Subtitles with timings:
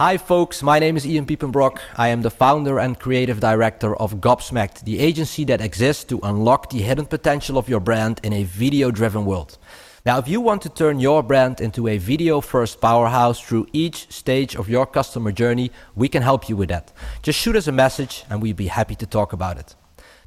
[0.00, 0.62] Hi, folks.
[0.62, 1.78] My name is Ian Piepenbrock.
[1.94, 6.70] I am the founder and creative director of Gobsmacked, the agency that exists to unlock
[6.70, 9.58] the hidden potential of your brand in a video driven world.
[10.06, 14.10] Now, if you want to turn your brand into a video first powerhouse through each
[14.10, 16.94] stage of your customer journey, we can help you with that.
[17.20, 19.74] Just shoot us a message and we'd be happy to talk about it.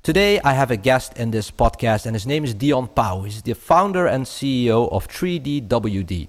[0.04, 3.22] Today, I have a guest in this podcast, and his name is Dion Pau.
[3.22, 6.28] He's the founder and CEO of 3DWD,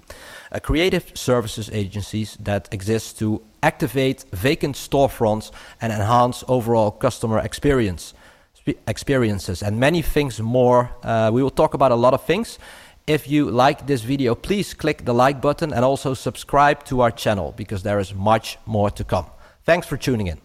[0.55, 8.13] a creative services agencies that exists to activate vacant storefronts and enhance overall customer experience
[8.87, 10.89] experiences and many things more.
[11.03, 12.57] Uh, we will talk about a lot of things.
[13.05, 17.11] If you like this video, please click the like button and also subscribe to our
[17.11, 19.27] channel because there is much more to come.
[19.65, 20.44] Thanks for tuning in.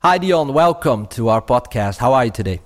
[0.00, 0.52] Hi, Dion.
[0.52, 1.96] Welcome to our podcast.
[1.96, 2.60] How are you today?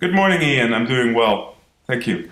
[0.00, 0.74] Good morning, Ian.
[0.74, 1.54] I'm doing well.
[1.86, 2.28] Thank you.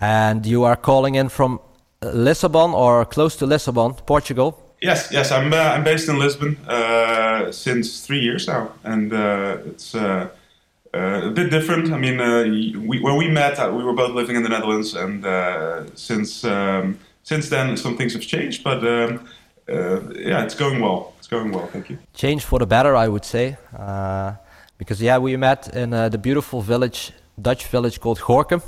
[0.00, 1.60] And you are calling in from
[2.02, 4.60] Lisbon or close to Lisbon, Portugal?
[4.82, 5.30] Yes, yes.
[5.30, 8.72] I'm, uh, I'm based in Lisbon uh, since three years now.
[8.82, 10.28] And uh, it's uh,
[10.92, 11.92] uh, a bit different.
[11.92, 14.94] I mean, uh, we, when we met, we were both living in the Netherlands.
[14.94, 15.24] And
[15.96, 18.64] since, um, since then, some things have changed.
[18.64, 19.26] But um,
[19.68, 21.66] yeah, it's going well it's going well.
[21.68, 21.98] Thank you.
[22.12, 24.34] Change for the better, I would say, uh,
[24.76, 28.62] because yeah, we met in uh, the beautiful village, Dutch village called Gorinchem.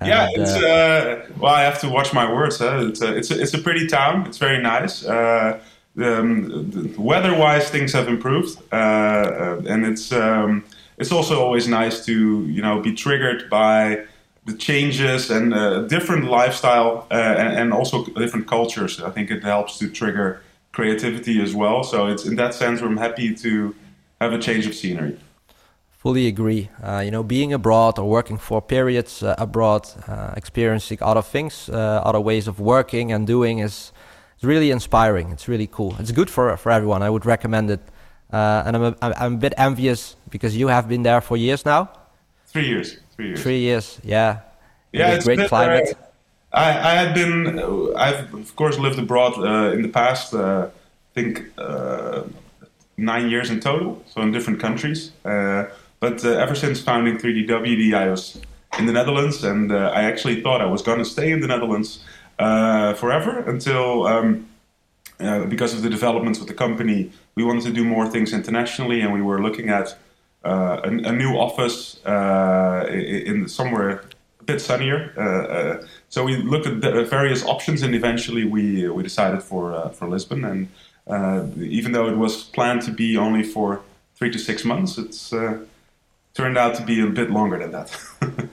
[0.00, 1.52] yeah, it's uh, uh, well.
[1.52, 2.58] I have to watch my words.
[2.58, 2.86] Huh?
[2.88, 4.26] It's a, it's a, it's a pretty town.
[4.28, 5.04] It's very nice.
[5.04, 5.58] Uh,
[6.00, 10.64] um, weather-wise, things have improved, uh, and it's um,
[10.98, 14.04] it's also always nice to you know be triggered by
[14.44, 19.02] the changes and uh, different lifestyle uh, and, and, also different cultures.
[19.02, 20.40] I think it helps to trigger
[20.72, 21.82] creativity as well.
[21.82, 23.74] So it's in that sense, I'm happy to
[24.20, 25.16] have a change of scenery.
[25.90, 26.70] Fully agree.
[26.82, 31.68] Uh, you know, being abroad or working for periods uh, abroad, uh, experiencing other things,
[31.68, 33.92] uh, other ways of working and doing is,
[34.38, 35.30] is really inspiring.
[35.30, 35.94] It's really cool.
[35.98, 37.02] It's good for for everyone.
[37.02, 37.80] I would recommend it.
[38.32, 41.66] Uh, and I'm a, I'm a bit envious because you have been there for years
[41.66, 41.90] now.
[42.46, 42.98] Three years.
[43.16, 43.42] Three years.
[43.42, 44.00] Three years.
[44.02, 44.40] Yeah.
[44.92, 45.96] Yeah, it's great climate.
[46.52, 47.58] I, I had been,
[47.96, 50.34] I've of course lived abroad uh, in the past.
[50.34, 52.22] Uh, I think uh,
[52.96, 55.12] nine years in total, so in different countries.
[55.24, 55.66] Uh,
[56.00, 58.40] but uh, ever since founding 3DWD, I was
[58.78, 61.46] in the Netherlands, and uh, I actually thought I was going to stay in the
[61.48, 62.04] Netherlands
[62.38, 64.06] forever until.
[64.06, 64.46] Um,
[65.50, 69.12] because of the developments with the company, we wanted to do more things internationally, and
[69.12, 69.94] we were looking at
[70.44, 74.02] a, a, new office in somewhere
[74.40, 75.12] a bit sunnier.
[75.16, 79.72] Uh, uh, so we looked at the various options, and eventually we we decided for
[79.72, 80.44] uh, for Lisbon.
[80.44, 80.68] And
[81.62, 83.80] even though it was planned to be only for
[84.14, 85.30] three to six months, it's
[86.34, 88.48] turned out to be a bit longer than that.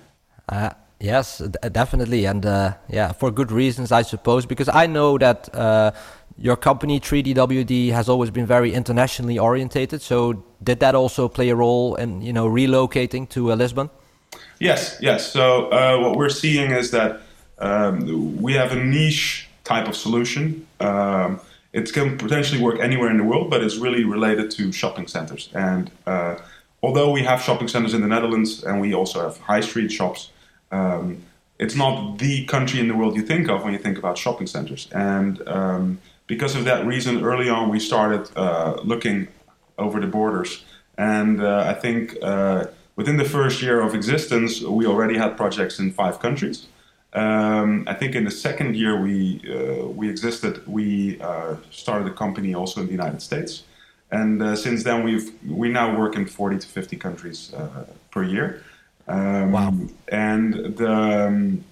[1.00, 1.38] Yes,
[1.72, 4.48] definitely, and uh, yeah, for good reasons, I suppose.
[4.48, 5.92] Because I know that uh,
[6.40, 10.02] your company 3DWD has always been very internationally orientated.
[10.02, 13.92] So, did that also play a role in you know relocating to uh, Lisbon?
[14.60, 15.32] Yes, yes.
[15.32, 17.22] So uh, what we're seeing is that
[17.60, 20.66] um, we have a niche type of solution.
[20.80, 21.40] Um,
[21.74, 25.50] it can potentially work anywhere in the world, but it's really related to shopping centers.
[25.54, 26.38] And uh,
[26.82, 30.32] although we have shopping centers in the Netherlands and we also have high street shops,
[30.72, 31.22] um,
[31.60, 34.48] it's not the country in the world you think of when you think about shopping
[34.48, 34.88] centers.
[34.92, 39.28] And um, because of that reason, early on we started uh, looking
[39.78, 40.64] over the borders.
[40.98, 42.66] And uh, I think uh,
[42.98, 46.66] within the first year of existence, we already had projects in five countries.
[47.14, 52.14] Um, I think in the second year we uh, we existed, we uh, started a
[52.14, 53.64] company also in the United States,
[54.12, 58.24] and uh, since then we've we now work in 40 to 50 countries uh, per
[58.24, 58.62] year.
[59.08, 59.74] Um, wow!
[60.10, 60.96] And the
[61.28, 61.64] um,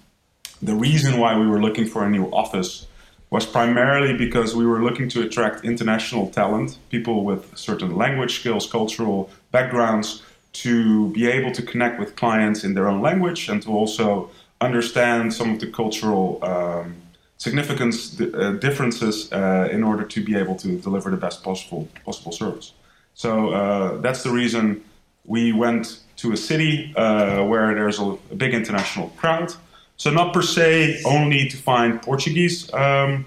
[0.62, 2.86] the reason why we were looking for a new office
[3.28, 8.70] was primarily because we were looking to attract international talent, people with certain language skills,
[8.70, 10.22] cultural backgrounds
[10.62, 14.30] to be able to connect with clients in their own language and to also
[14.60, 16.96] understand some of the cultural um,
[17.38, 22.32] significance uh, differences uh, in order to be able to deliver the best possible possible
[22.32, 22.72] service.
[23.14, 24.82] So uh, that's the reason
[25.24, 29.52] we went to a city uh, where there's a, a, big international crowd.
[29.96, 33.26] So not per se only to find Portuguese um,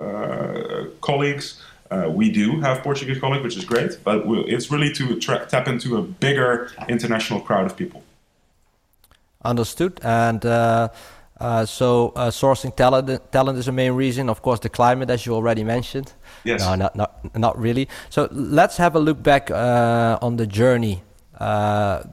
[0.00, 1.60] uh, colleagues,
[1.94, 4.18] uh, we do have Portuguese colleagues, which is great, but
[4.54, 8.00] it's really to tra- tap into a bigger international crowd of people.
[9.44, 9.92] Understood.
[10.02, 10.88] And uh,
[11.40, 14.28] Uh, so uh, sourcing talent talent is a main reason.
[14.28, 16.12] Of course, the climate, as you already mentioned.
[16.44, 16.60] Yes.
[16.60, 17.88] No, not not not really.
[18.08, 21.02] So let's have a look back uh, on the journey
[21.40, 22.04] uh,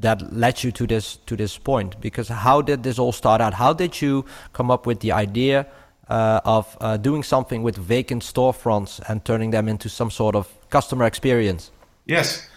[0.00, 2.00] that led you to this to this point.
[2.00, 3.54] Because how did this all start out?
[3.54, 5.66] How did you come up with the idea
[6.10, 10.48] uh, of uh, doing something with vacant storefronts and turning them into some sort of
[10.68, 11.70] customer experience?
[12.04, 12.48] Yes.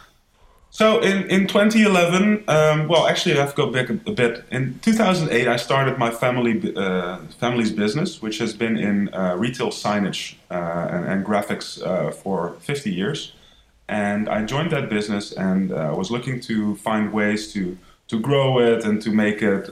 [0.72, 4.44] So in, in 2011, um, well, actually, I have to go back a, a, bit.
[4.50, 9.70] In 2008, I started my family uh, family's business, which has been in uh, retail
[9.70, 13.34] signage uh, and, and, graphics uh, for 50 years.
[13.88, 17.78] And I joined that business and was looking to find ways to
[18.08, 19.70] to grow it and to make it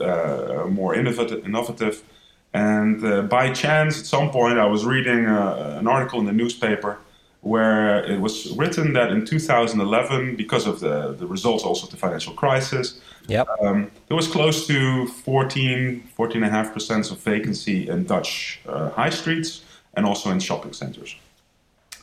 [0.70, 1.44] more innovative.
[1.44, 2.04] innovative.
[2.54, 6.98] And by chance, at some point, I was reading an article in the newspaper
[7.42, 11.96] where it was written that in 2011, because of the, the results also of the
[11.96, 13.48] financial crisis, yep.
[13.60, 19.64] Um, there was close to 14, 14.5% of vacancy in Dutch uh, high streets
[19.94, 21.16] and also in shopping centers.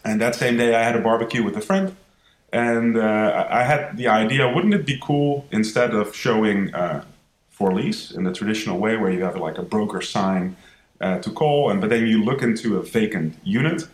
[0.04, 1.96] And that same day, I had a barbecue with a friend.
[2.51, 7.06] And uh, I had the idea wouldn't it be cool instead of showing uh,
[7.60, 10.56] for lease in the traditional way where you have like a broker sign
[11.02, 13.86] uh, to call, and but then you look into a vacant unit?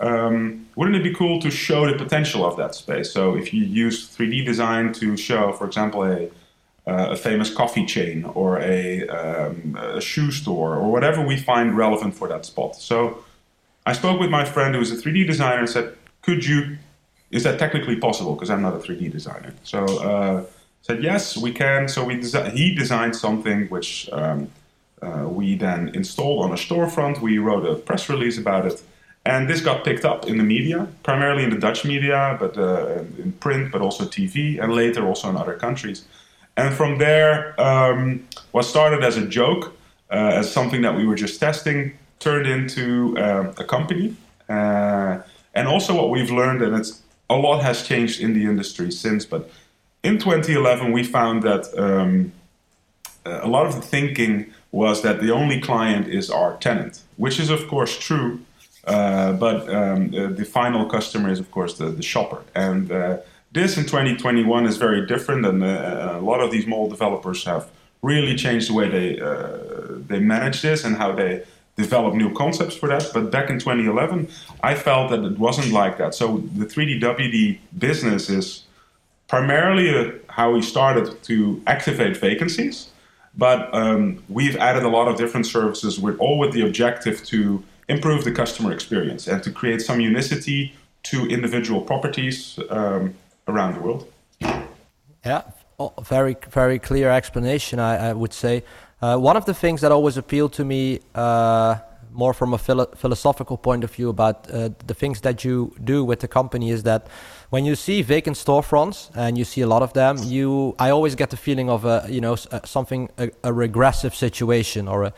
[0.00, 3.10] Um, wouldn't it be cool to show the potential of that space?
[3.10, 6.28] So if you use 3D design to show, for example, a,
[6.86, 11.76] uh, a famous coffee chain or a, um, a, shoe store or whatever we find
[11.76, 12.76] relevant for that spot.
[12.76, 13.24] So
[13.86, 16.78] I spoke with my friend who is a 3D designer and said, "Could you?
[17.30, 18.34] Is that technically possible?
[18.34, 19.78] Because I'm not a 3D designer." So
[20.10, 20.44] uh,
[20.86, 22.14] said, "Yes, we can." So we
[22.60, 24.50] he designed something which um,
[25.02, 27.20] uh, we then installed on a storefront.
[27.20, 28.82] We wrote a press release about it
[29.26, 33.02] and this got picked up in the media, primarily in the Dutch media, but uh,
[33.18, 36.04] in print, but also TV, and later also in other countries.
[36.56, 39.76] And from there, um, what started as a joke,
[40.12, 44.14] uh, as something that we were just testing, turned into uh, a company.
[44.48, 45.18] Uh,
[45.54, 49.26] and also, what we've learned, and it's a lot has changed in the industry since,
[49.26, 49.50] but
[50.06, 52.32] in 2011, we found that um,
[53.24, 57.50] a lot of the thinking was that the only client is our tenant, which is,
[57.50, 58.40] of course, true
[58.86, 62.42] uh, but um, the, the, final customer is, of course, the, the shopper.
[62.54, 63.18] And uh,
[63.50, 67.68] this in 2021 is very different, and uh, a lot of these mall developers have
[68.02, 69.58] really changed the way they uh,
[70.06, 71.42] they manage this and how they
[71.74, 73.10] develop new concepts for that.
[73.12, 74.28] But back in 2011,
[74.62, 76.14] I felt that it wasn't like that.
[76.14, 78.65] So the 3DWD business is
[79.28, 82.90] primarily uh, how we started to activate vacancies,
[83.36, 87.62] but um, we've added a lot of different services with all with the objective to
[87.88, 93.14] improve the customer experience and to create some unicity to individual properties um,
[93.46, 94.10] around the world.
[95.24, 95.42] Yeah,
[95.78, 97.78] oh, very very clear explanation.
[97.78, 98.64] I, I would say
[99.02, 101.00] uh, one of the things that always appealed to me.
[101.14, 101.76] Uh,
[102.12, 106.02] more from a philo- philosophical point of view about uh, the things that you do
[106.02, 107.06] with the company is that
[107.50, 111.14] when you see vacant storefronts and you see a lot of them you i always
[111.14, 115.12] get the feeling of a you know uh, something a, a regressive situation or a,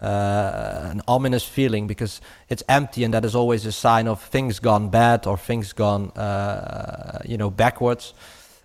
[0.00, 4.58] uh, an ominous feeling because it's empty, and that is always a sign of things
[4.58, 8.12] gone bad or things gone, uh, you know, backwards.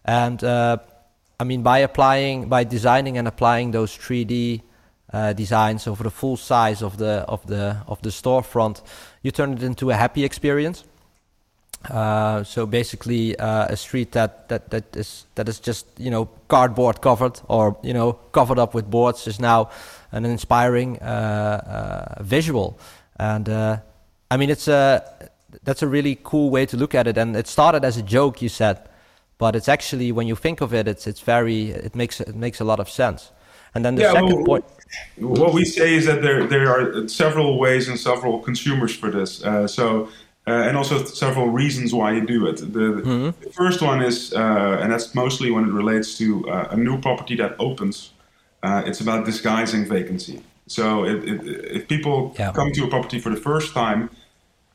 [0.03, 0.77] And uh,
[1.39, 4.63] I mean, by applying, by designing and applying those 3D
[5.13, 8.81] uh, designs over the full size of the of the of the storefront,
[9.21, 10.83] you turn it into a happy experience.
[11.87, 16.29] Uh, so basically, uh, a street that, that that is that is just you know
[16.49, 19.69] cardboard covered or you know covered up with boards is now
[20.11, 22.77] an inspiring uh, uh, visual.
[23.17, 23.77] And uh,
[24.29, 25.29] I mean, it's a
[25.63, 27.17] that's a really cool way to look at it.
[27.17, 28.89] And it started as a joke, you said,
[29.37, 32.59] but it's actually when you think of it, it's it's very it makes it makes
[32.59, 33.31] a lot of sense.
[33.73, 34.65] And then the yeah, second well, point.
[35.17, 39.41] What we say is that there there are several ways and several consumers for this.
[39.43, 40.09] Uh, so.
[40.49, 42.57] Uh, and also several reasons why you do it.
[42.57, 43.43] The, mm-hmm.
[43.43, 46.25] the first one is, uh, and that's mostly when it relates to
[46.75, 48.11] a new property that opens
[48.63, 50.41] uh, it's about disguising vacancy.
[50.67, 51.41] So it, it,
[51.77, 52.51] if people yeah.
[52.51, 54.09] come to a property for the first time,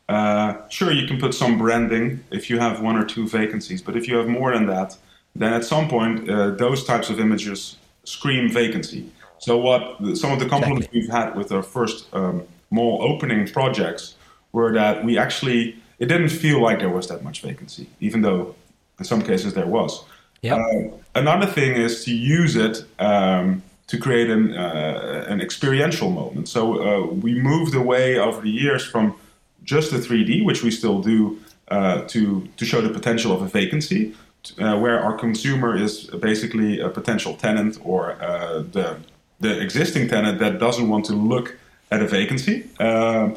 [0.08, 3.96] uh, sure you can put some branding if you have one or two vacancies, but
[3.96, 4.96] if you have more than that,
[5.36, 9.10] then at some point uh, those types of images scream vacancy.
[9.38, 11.00] So what some of the compliments exactly.
[11.00, 14.14] we've had with our first um, mall opening projects
[14.54, 15.60] were that we actually
[15.98, 18.54] it didn't feel like there was that much vacancy, even though
[18.98, 20.04] in some cases there was.
[20.42, 20.58] Yep.
[20.58, 22.84] Uh, another thing is to use it.
[22.98, 26.48] Um, to create an, uh, an experiential moment.
[26.48, 29.14] So uh, we moved away over the years from
[29.62, 33.46] just the 3D, which we still do, uh, to, to show the potential of a
[33.46, 34.14] vacancy,
[34.58, 38.96] uh, where our consumer is basically a potential tenant or uh, the
[39.40, 41.56] the existing tenant that doesn't want to look
[41.90, 42.64] at a vacancy.
[42.80, 43.36] Um,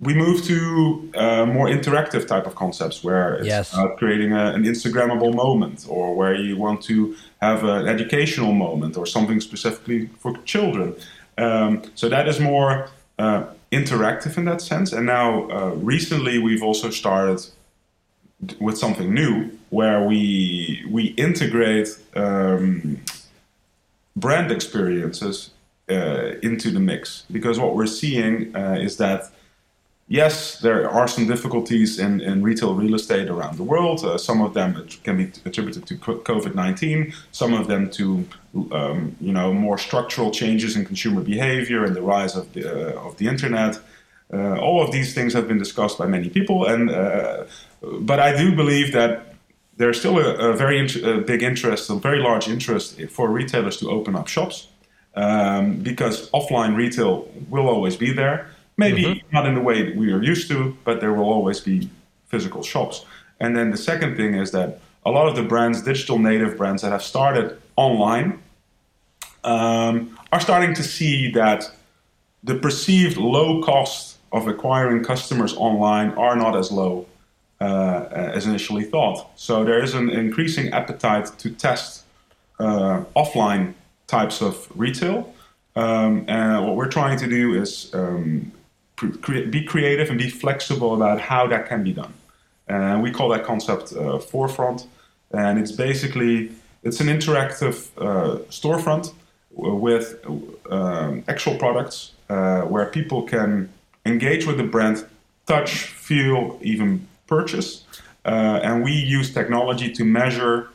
[0.00, 3.72] we move to uh, more interactive type of concepts where it's Yes.
[3.72, 8.96] about creating a, an Instagrammable moment or where you want to have an educational moment
[8.96, 10.94] or something specifically for children.
[11.38, 14.92] Um, so that is more uh, interactive in that sense.
[14.92, 17.40] And now uh, recently we've also started
[18.60, 23.00] with something new where we we integrate um,
[24.14, 25.50] brand experiences
[25.88, 29.30] uh, into the mix because what we're seeing uh, is that
[30.08, 34.04] yes, there are some difficulties in, in retail real estate around the world.
[34.04, 37.12] Uh, some of them can be attributed to COVID nineteen.
[37.32, 38.26] Some of them to
[38.72, 43.06] um, you know more structural changes in consumer behavior and the rise of the uh,
[43.06, 43.78] of the internet.
[44.32, 47.44] Uh, all of these things have been discussed by many people, and uh,
[48.00, 49.34] but I do believe that
[49.76, 53.76] there's still a, a very int- a big interest, a very large interest for retailers
[53.78, 54.68] to open up shops
[55.14, 58.50] um, because offline retail will always be there.
[58.78, 61.88] Maybe not in the way that we are used to, but there will always be
[62.26, 63.04] physical shops.
[63.40, 66.82] And then the second thing is that a lot of the brands, digital native brands
[66.82, 68.42] that have started online,
[69.44, 71.70] um, are starting to see that
[72.42, 77.06] the perceived low cost of acquiring customers online are not as low
[77.60, 79.26] uh, as initially thought.
[79.36, 82.04] So there is an increasing appetite to test
[82.58, 83.74] uh, offline
[84.06, 85.32] types of retail.
[85.74, 88.52] Um, and what we're trying to do is um,
[88.96, 92.12] crea- be creative and be flexible about how that can be done.
[92.68, 94.86] And we call that concept uh, forefront.
[95.30, 99.12] And it's basically it's an interactive uh, storefront
[99.50, 100.24] with
[100.70, 103.68] um, actual products uh, where people can
[104.04, 105.04] engage with the brand,
[105.46, 107.84] touch, feel, even purchase.
[108.24, 110.68] Uh, and we use technology to measure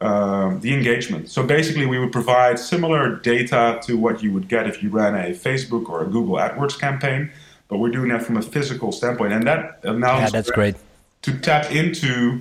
[0.00, 1.30] um, the engagement.
[1.30, 5.14] So basically, we would provide similar data to what you would get if you ran
[5.14, 7.30] a Facebook or a Google AdWords campaign,
[7.68, 10.76] but we're doing that from a physical standpoint, and that allows Yeah, that's great.
[11.22, 12.40] to tap into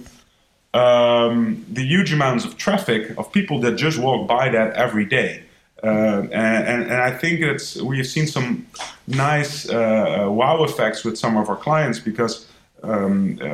[0.73, 5.43] um, the huge amounts of traffic of people that just walk by that every day.
[5.83, 8.65] Uh, and, and, and I think it's we have seen some
[9.07, 12.47] nice uh, wow effects with some of our clients because
[12.83, 13.45] um, uh,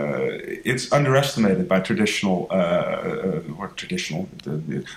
[0.66, 4.30] it's underestimated by traditional uh, uh, or traditional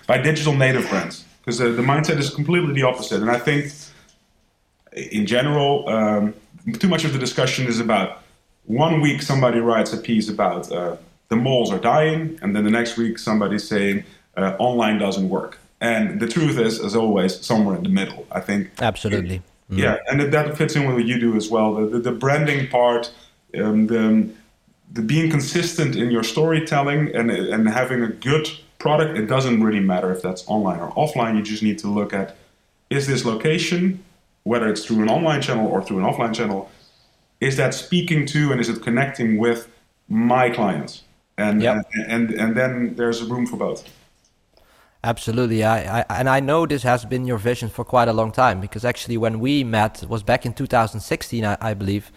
[0.07, 3.21] by digital native brands because the, the mindset is completely the opposite.
[3.21, 3.73] And I think
[4.93, 6.35] in general, um,
[6.73, 8.23] too much of the discussion is about
[8.65, 10.97] one week somebody writes a piece about uh,
[11.29, 14.05] the malls are dying, and then the next week somebody's saying
[14.37, 15.59] uh, online doesn't work.
[15.81, 18.27] And the truth is, as always, somewhere in the middle.
[18.33, 19.43] I think Absolutely.
[19.69, 21.75] yeah, and that- that fits in with what you do as well.
[21.75, 23.13] The, the, the branding part,
[23.61, 24.31] um, the,
[24.93, 29.81] the being consistent in your storytelling and, and having a good product, it doesn't really
[29.81, 31.37] matter if that's online or offline.
[31.37, 32.37] You just need to look at
[32.91, 34.05] is this location,
[34.45, 36.71] whether it's through an online channel or through an offline channel,
[37.41, 39.69] is that speaking to and is it connecting with
[40.09, 41.03] my clients?
[41.37, 41.87] And, Yep.
[41.95, 43.89] and, and, and then there's a room for both.
[45.03, 48.33] Absolutely, I, I and I know this has been your vision for quite a long
[48.33, 52.11] time because actually when we met was back in 2016, I, I believe.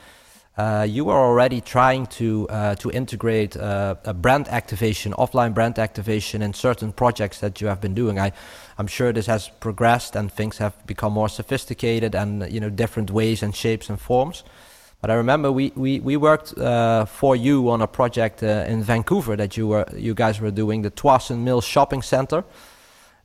[0.58, 5.78] Uh, you were already trying to uh, to integrate uh, a brand activation, offline brand
[5.78, 8.18] activation, in certain projects that you have been doing.
[8.18, 8.32] I,
[8.80, 13.12] I'm sure this has progressed and things have become more sophisticated and you know different
[13.12, 14.44] ways and shapes and forms.
[15.00, 18.82] But I remember we we, we worked uh, for you on a project uh, in
[18.82, 22.44] Vancouver that you were you guys were doing the Tsawwassen Mill Shopping Center,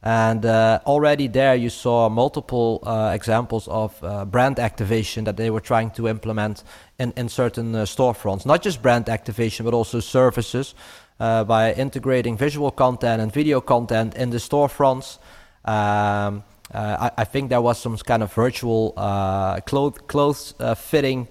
[0.02, 2.82] and uh, already there you saw multiple
[3.14, 3.98] examples of
[4.30, 6.62] brand activation that they were trying to implement
[7.02, 8.44] in in certain uh, storefronts.
[8.46, 10.74] Not just brand activation, but also services
[11.20, 15.18] uh, by integrating visual content and video content in the storefronts.
[15.64, 16.42] Um,
[16.74, 21.28] uh, I, I think there was some kind of virtual uh, clothes clothes uh, fitting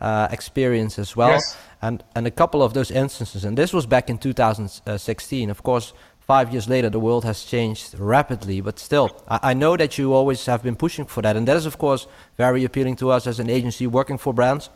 [0.00, 1.56] uh, experience as well, Yes.
[1.80, 3.44] and and a couple of those instances.
[3.44, 5.50] And this was back in 2016.
[5.50, 5.92] Of course,
[6.26, 10.14] five years later, the world has changed rapidly, but still, I, I know that you
[10.14, 13.26] always have been pushing for that, and that is of course very appealing to us
[13.26, 14.70] as an agency working for brands.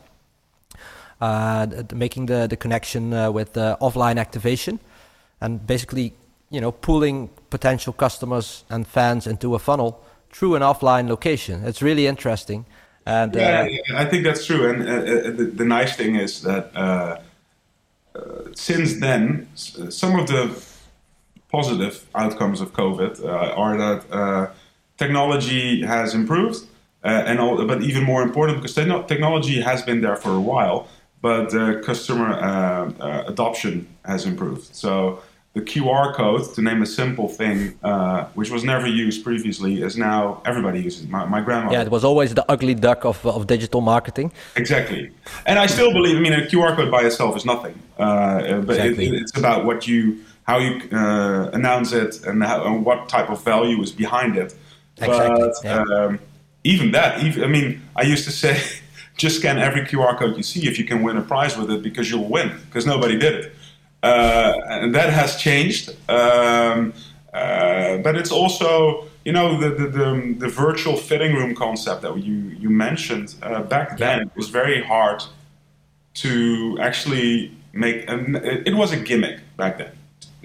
[1.19, 4.79] Uh, making the, the connection uh, with uh, offline activation
[5.41, 6.13] and basically
[6.51, 9.99] you know pulling potential customers and fans into a funnel
[10.31, 12.67] through an offline location it's really interesting
[13.07, 14.69] and uh, Yeah, yeah, I think that's true.
[14.69, 17.19] And uh, the, the nice thing is that uh,
[18.53, 20.61] since then, some of the
[21.49, 23.25] positive outcomes of COVID
[23.57, 24.51] are that
[24.97, 26.67] technology has improved,
[27.01, 30.87] and all, but even more important because technology has been there for a while,
[31.21, 34.75] but uh, customer uh, uh, adoption has improved.
[34.75, 35.21] So
[35.57, 39.97] the QR code, to name a simple thing, uh, which was never used previously, is
[39.97, 41.07] now everybody uses.
[41.07, 41.71] My, my grandma.
[41.71, 44.31] Yeah, it was always the ugly duck of, of digital marketing.
[44.55, 45.09] Exactly,
[45.45, 46.17] and I still believe.
[46.17, 49.07] I mean, a QR code by itself is nothing, uh, but exactly.
[49.07, 53.29] it, it's about what you, how you uh, announce it, and, how, and, what type
[53.29, 54.53] of value is behind it.
[54.97, 55.39] Exactly.
[55.39, 55.83] But yeah.
[55.95, 56.19] um,
[56.63, 58.61] even that, even, I mean, I used to say.
[59.17, 61.81] Just scan every QR code you see if you can win a prize with it
[61.81, 63.55] because you'll win because nobody did it.
[64.03, 65.89] Uh, and that has changed.
[66.07, 66.93] Um,
[67.33, 72.15] uh, but it's also, you know, the, the, the, the, virtual fitting room concept that
[72.17, 75.23] you, you mentioned uh, back then, it was very hard
[76.13, 79.91] to actually make, it, it was a gimmick back then.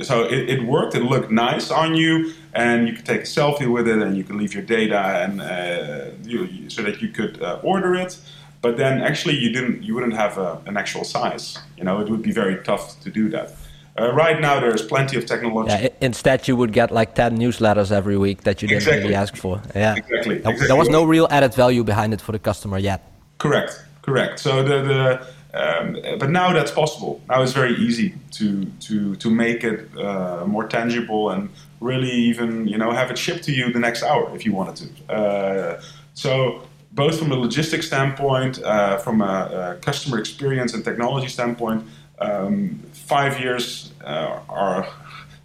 [0.00, 3.71] So it, it, worked, it looked nice on you, and you could take a selfie
[3.71, 7.41] with it, and you could leave your data, and uh, you, so that you could
[7.43, 8.19] uh, order it
[8.62, 12.00] but then actually you didn't you wouldn't have a, an actual size you know?
[12.00, 13.57] It would be very tough to do that.
[13.99, 15.71] Uh, right now there's plenty of technology.
[15.71, 19.02] Yeah, instead you would get like 10 newsletters every week that you didn't exactly.
[19.02, 19.61] really ask for.
[19.75, 19.97] Yeah.
[19.97, 20.37] Exactly.
[20.37, 23.00] exactly there was no real added value behind it for the customer yet.
[23.38, 23.85] Correct.
[24.02, 24.38] Correct.
[24.38, 27.21] So the, the um, but now that's possible.
[27.28, 31.50] Now it's very easy to to to make it uh, more tangible and
[31.81, 34.76] really even you know have it shipped to you the next hour if you wanted
[34.83, 35.14] to.
[35.14, 35.83] Uh,
[36.14, 41.87] so both from a logistics standpoint, uh, from a, a, customer experience and technology standpoint,
[42.18, 44.87] um, five years uh, are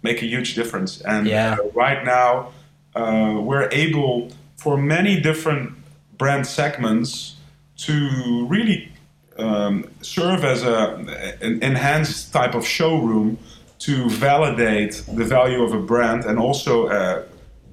[0.02, 1.00] make a huge difference.
[1.00, 1.56] And yeah.
[1.58, 2.52] uh, right now,
[2.94, 5.72] uh, we're able for many different
[6.16, 7.36] brand segments
[7.78, 8.92] to really
[9.38, 10.94] um, serve as a,
[11.40, 13.38] an enhanced type of showroom
[13.78, 17.22] to validate the value of a brand and also uh,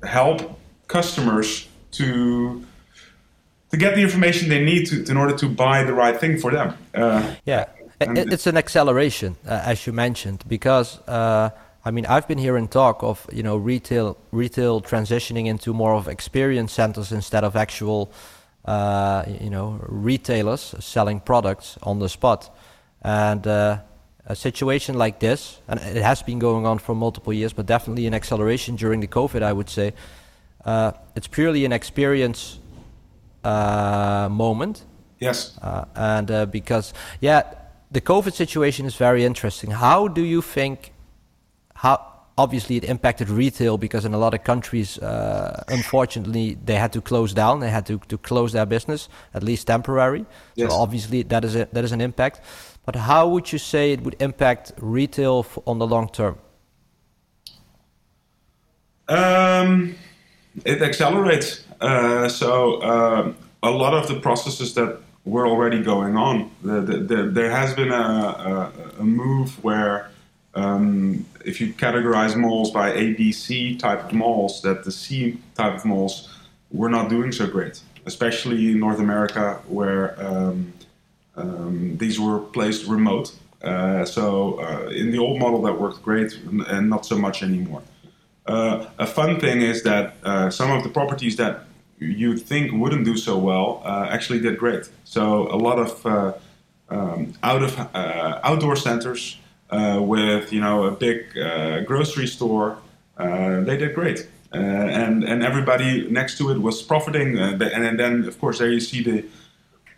[0.03, 2.64] help customers to
[3.75, 6.51] to get the information they need to, in order to buy the right thing for
[6.51, 6.77] them.
[6.93, 7.65] Uh, yeah,
[7.99, 11.49] it's an acceleration, uh, as you mentioned, because uh,
[11.83, 16.07] I mean I've been hearing talk of you know retail retail transitioning into more of
[16.07, 18.11] experience centers instead of actual
[18.63, 22.55] uh, you know retailers selling products on the spot,
[23.01, 23.79] and uh,
[24.25, 28.07] a situation like this, and it has been going on for multiple years, but definitely
[28.07, 29.93] an acceleration during the COVID, I would say.
[30.63, 32.57] Uh, it's purely an experience
[33.45, 34.85] uh, moment.
[35.19, 35.57] Yes.
[35.61, 37.43] Uh, and uh, because, yeah,
[37.91, 39.71] the COVID situation is very interesting.
[39.71, 40.93] How do you think,
[41.73, 46.91] how obviously it impacted retail because in a lot of countries, uh, unfortunately, they had
[46.93, 47.59] to close down.
[47.59, 50.25] They had to, to close their business, at least temporary.
[50.55, 50.71] Yes.
[50.71, 52.41] So obviously that is a, that is an impact.
[52.85, 56.37] But how would you say it would impact retail on the long term?
[59.07, 59.95] Um,
[60.65, 61.64] it accelerates.
[61.81, 63.33] Uh, so uh,
[63.63, 67.73] a lot of the processes that were already going on, the, the, the, there has
[67.73, 70.11] been a, a, a move where
[70.53, 75.37] um, if you categorize malls by A, B, C type of malls, that the C
[75.55, 76.33] type of malls
[76.71, 80.73] were not doing so great, especially in North America where um,
[81.35, 83.33] um, these were placed remote.
[83.61, 86.33] Uh, so uh, in the old model that worked great
[86.67, 87.81] and not so much anymore.
[88.45, 91.63] Uh, a fun thing is that uh, some of the properties that
[91.99, 94.89] you think wouldn't do so well uh, actually did great.
[95.03, 96.33] So a lot of uh,
[96.89, 99.39] um, out of uh, outdoor centers
[99.71, 101.33] uh, with you know a big
[101.85, 102.77] grocery store,
[103.17, 104.27] they did great.
[104.51, 108.79] and and everybody next to it was profiting, and, and then of course there you
[108.79, 109.25] see the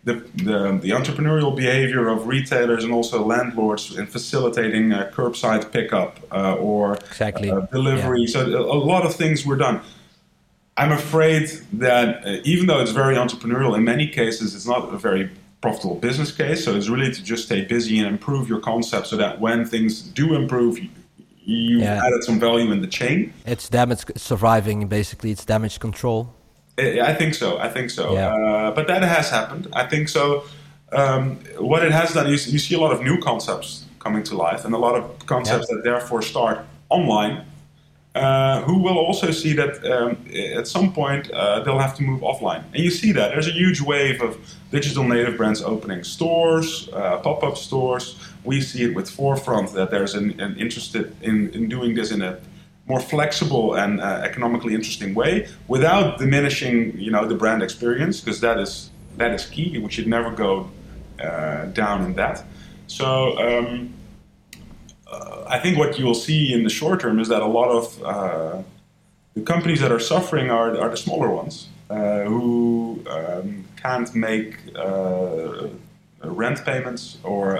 [0.08, 6.18] the, the, the, entrepreneurial behavior of retailers and also landlords in facilitating uh, curbside pickup
[6.32, 7.50] uh, or exactly.
[7.50, 8.22] uh, delivery.
[8.22, 8.26] Yeah.
[8.26, 9.82] So a, lot of things were done.
[10.78, 14.96] I'm afraid that uh, even though it's very entrepreneurial, in many cases it's not a
[14.96, 16.64] very profitable business case.
[16.64, 20.00] So it's really to just stay busy and improve your concept so that when things
[20.00, 20.88] do improve, you,
[21.44, 22.02] you yeah.
[22.06, 23.34] added some value in the chain.
[23.44, 25.32] It's damage surviving, basically.
[25.32, 26.34] It's damage control.
[26.78, 27.58] I think so.
[27.58, 28.12] I think so.
[28.12, 28.34] Yeah.
[28.34, 29.68] Uh, but that has happened.
[29.72, 30.44] I think so.
[30.92, 34.36] Um, what it has done is you see a lot of new concepts coming to
[34.36, 35.76] life, and a lot of concepts yeah.
[35.76, 37.44] that therefore start online.
[38.14, 40.16] Uh, who will also see that um,
[40.56, 42.64] at some point uh, they'll have to move offline.
[42.72, 44.36] And you see that there's a huge wave of
[44.72, 48.16] digital native brands opening stores, uh, pop-up stores.
[48.42, 52.22] We see it with Forefront that there's an, an interest in, in doing this in
[52.22, 52.40] a
[52.88, 58.40] more flexible and uh, economically interesting way without diminishing you know the brand experience because
[58.40, 59.78] that is that is key.
[59.78, 60.70] We should never go
[61.20, 62.44] uh, down in that.
[62.86, 63.92] So um,
[65.10, 68.02] uh, I think what you'll see in the short term is that a lot of
[68.02, 68.62] uh,
[69.34, 74.56] the companies that are suffering are, are the smaller ones uh, who um, can't make
[74.76, 75.68] uh,
[76.22, 77.56] rent payments or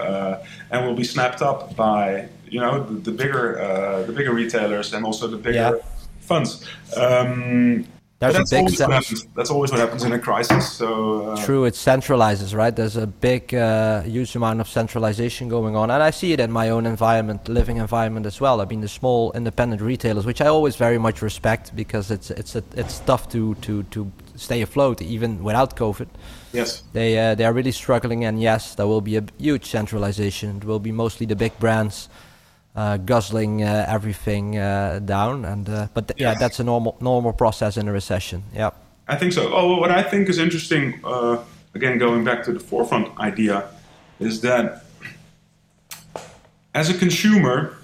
[0.71, 4.93] and will be snapped up by you know the, the bigger uh, the bigger retailers
[4.93, 5.83] and also the bigger yeah.
[6.21, 6.65] funds.
[6.97, 7.87] Um,
[8.21, 9.27] that's, big always what happens.
[9.37, 10.73] that's always what happens in a crisis.
[10.73, 12.75] So uh, true, it centralizes, right?
[12.75, 16.51] There's a big, uh, huge amount of centralization going on, and I see it in
[16.51, 18.61] my own environment, living environment as well.
[18.61, 22.57] I mean, the small independent retailers, which I always very much respect because it's it's
[22.57, 26.09] a, it's tough to to to stay afloat even without COVID.
[26.53, 30.57] Yes, they uh, they are really struggling, and yes, there will be a huge centralization.
[30.57, 32.09] It will be mostly the big brands
[32.99, 35.45] guzzling uh, everything uh, down.
[35.45, 35.65] And
[35.95, 38.43] but th- yeah, that's a normal normal process in a recession.
[38.55, 38.71] Yeah,
[39.09, 39.53] I think so.
[39.53, 41.01] Oh, what I think is interesting,
[41.75, 43.65] again, going back to the forefront idea,
[44.21, 44.85] is that
[46.75, 47.77] as a consumer,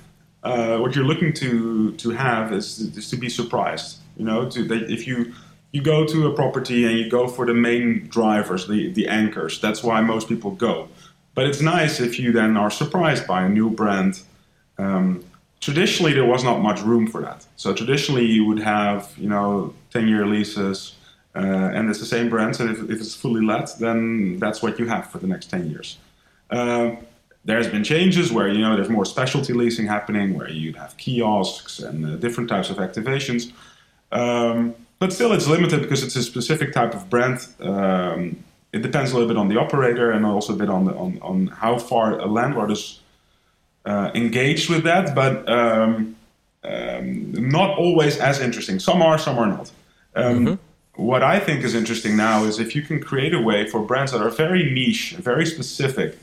[0.43, 3.99] uh, what you're looking to to have is, is to be surprised.
[4.17, 5.33] You know, to that if you
[5.73, 9.61] you go to a property and you go for the main drivers, the the anchors.
[9.61, 10.89] That's why most people go.
[11.35, 14.21] But it's nice if you then are surprised by a new brand
[14.79, 15.25] um,
[15.61, 17.47] traditionally, there was not much room for that.
[17.57, 20.97] So traditionally, you would have you know ten year leases,
[21.35, 21.39] uh,
[21.75, 22.57] and it's the same brand.
[22.57, 25.71] So if, if, it's fully let, then that's what you have for the next ten
[25.71, 25.99] years.
[26.51, 26.97] Uh,
[27.45, 31.79] there's been changes where you know there's more specialty leasing happening, where you'd have kiosks
[31.81, 33.53] and uh, different types of activations.
[34.13, 37.47] Um, but still, it's limited because it's a specific type of brand.
[37.61, 40.93] Um, it depends a little bit on the operator and also a bit on the,
[40.95, 43.01] on, on how far a landlord is
[43.85, 46.17] uh, engaged with that, but um,
[46.65, 48.79] um, not always as interesting.
[48.79, 49.71] Some are, some are not.
[50.15, 50.55] Um, mm-hmm.
[51.03, 54.13] What I think is interesting now is if you can create a way for brands
[54.13, 56.19] that are very niche, very specific,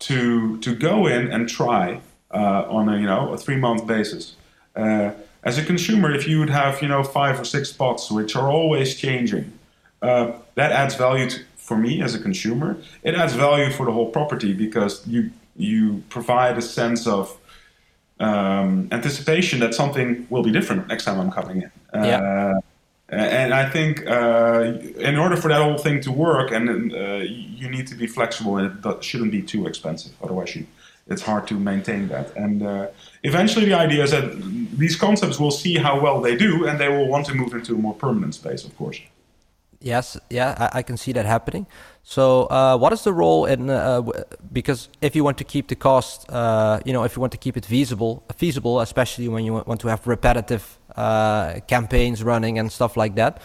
[0.00, 2.00] to to go in and try
[2.32, 4.36] uh, on a you know a three month basis.
[4.74, 5.12] Uh,
[5.44, 8.50] as a consumer, if you would have you know five or six spots which are
[8.50, 9.52] always changing,
[10.02, 12.76] uh, that adds value to, for me as a consumer.
[13.02, 17.36] It adds value for the whole property because you you provide a sense of
[18.20, 21.70] um, anticipation that something will be different next time I'm coming in.
[21.94, 22.18] Yeah.
[22.18, 22.60] Uh,
[23.08, 27.68] and I think uh, in order for that whole thing to work, and uh, you
[27.68, 30.12] need to be flexible, and it shouldn't be too expensive.
[30.22, 30.66] Otherwise, you,
[31.06, 32.34] it's hard to maintain that.
[32.34, 32.88] And uh,
[33.22, 34.40] eventually, the idea is that
[34.76, 37.74] these concepts will see how well they do, and they will want to move into
[37.74, 39.00] a more permanent space, of course.
[39.84, 41.66] Yes, yeah, I, I can see that happening.
[42.02, 44.00] So, uh, what is the role in uh,
[44.50, 47.38] because if you want to keep the cost, uh, you know, if you want to
[47.38, 52.72] keep it feasible, feasible, especially when you want to have repetitive uh, campaigns running and
[52.72, 53.42] stuff like that.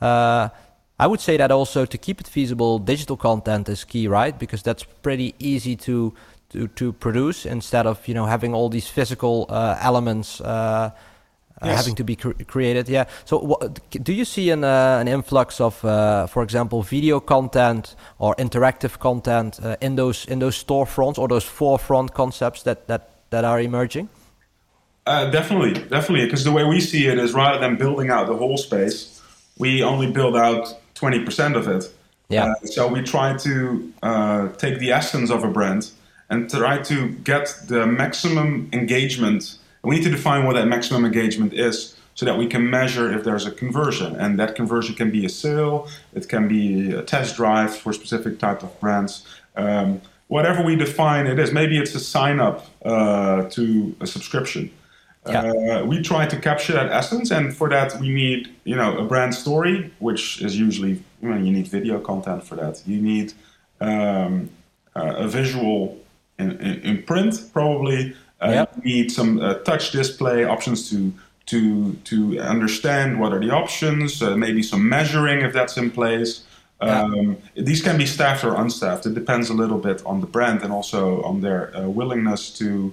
[0.00, 0.48] Uh,
[0.98, 4.38] I would say that also to keep it feasible, digital content is key, right?
[4.38, 6.14] Because that's pretty easy to
[6.50, 10.40] to to produce instead of you know having all these physical uh, elements
[11.64, 11.76] yes.
[11.76, 12.88] having to be cre created.
[12.88, 13.04] Yeah.
[13.24, 17.96] So, what, do you see an uh, an influx of, uh, for example, video content
[18.18, 23.44] or interactive content in those in those storefronts or those forefront concepts that that that
[23.44, 24.08] are emerging?
[25.06, 26.24] Uh, definitely, definitely.
[26.24, 29.20] Because the way we see it is rather than building out the whole space,
[29.58, 31.90] we only build out 20% of it.
[32.28, 32.44] Yeah.
[32.44, 35.90] Uh, so we try to uh, take the essence of a brand
[36.30, 41.52] and try to get the maximum engagement we need to define what that maximum engagement
[41.52, 44.14] is so that we can measure if there's a conversion.
[44.16, 48.38] And that conversion can be a sale, it can be a test drive for specific
[48.38, 49.26] type of brands.
[49.56, 54.70] Um, whatever we define it is, maybe it's a sign up uh, to a subscription.
[55.26, 55.52] Yeah.
[55.52, 59.04] Uh, we try to capture that essence, and for that we need, you know, a
[59.04, 62.82] brand story, which is usually you, know, you need video content for that.
[62.86, 63.32] You need
[63.80, 64.50] um,
[64.96, 65.98] uh, a visual
[66.40, 68.72] in, in, in, print, probably uh, yep.
[68.76, 71.12] You need some uh, touch display options to
[71.46, 74.22] to to understand what are the options.
[74.22, 76.44] Uh, maybe some measuring if that's in place.
[76.80, 79.06] Um, These can be staffed or unstaffed.
[79.06, 82.92] It depends a little bit on the brand and also on their uh, willingness to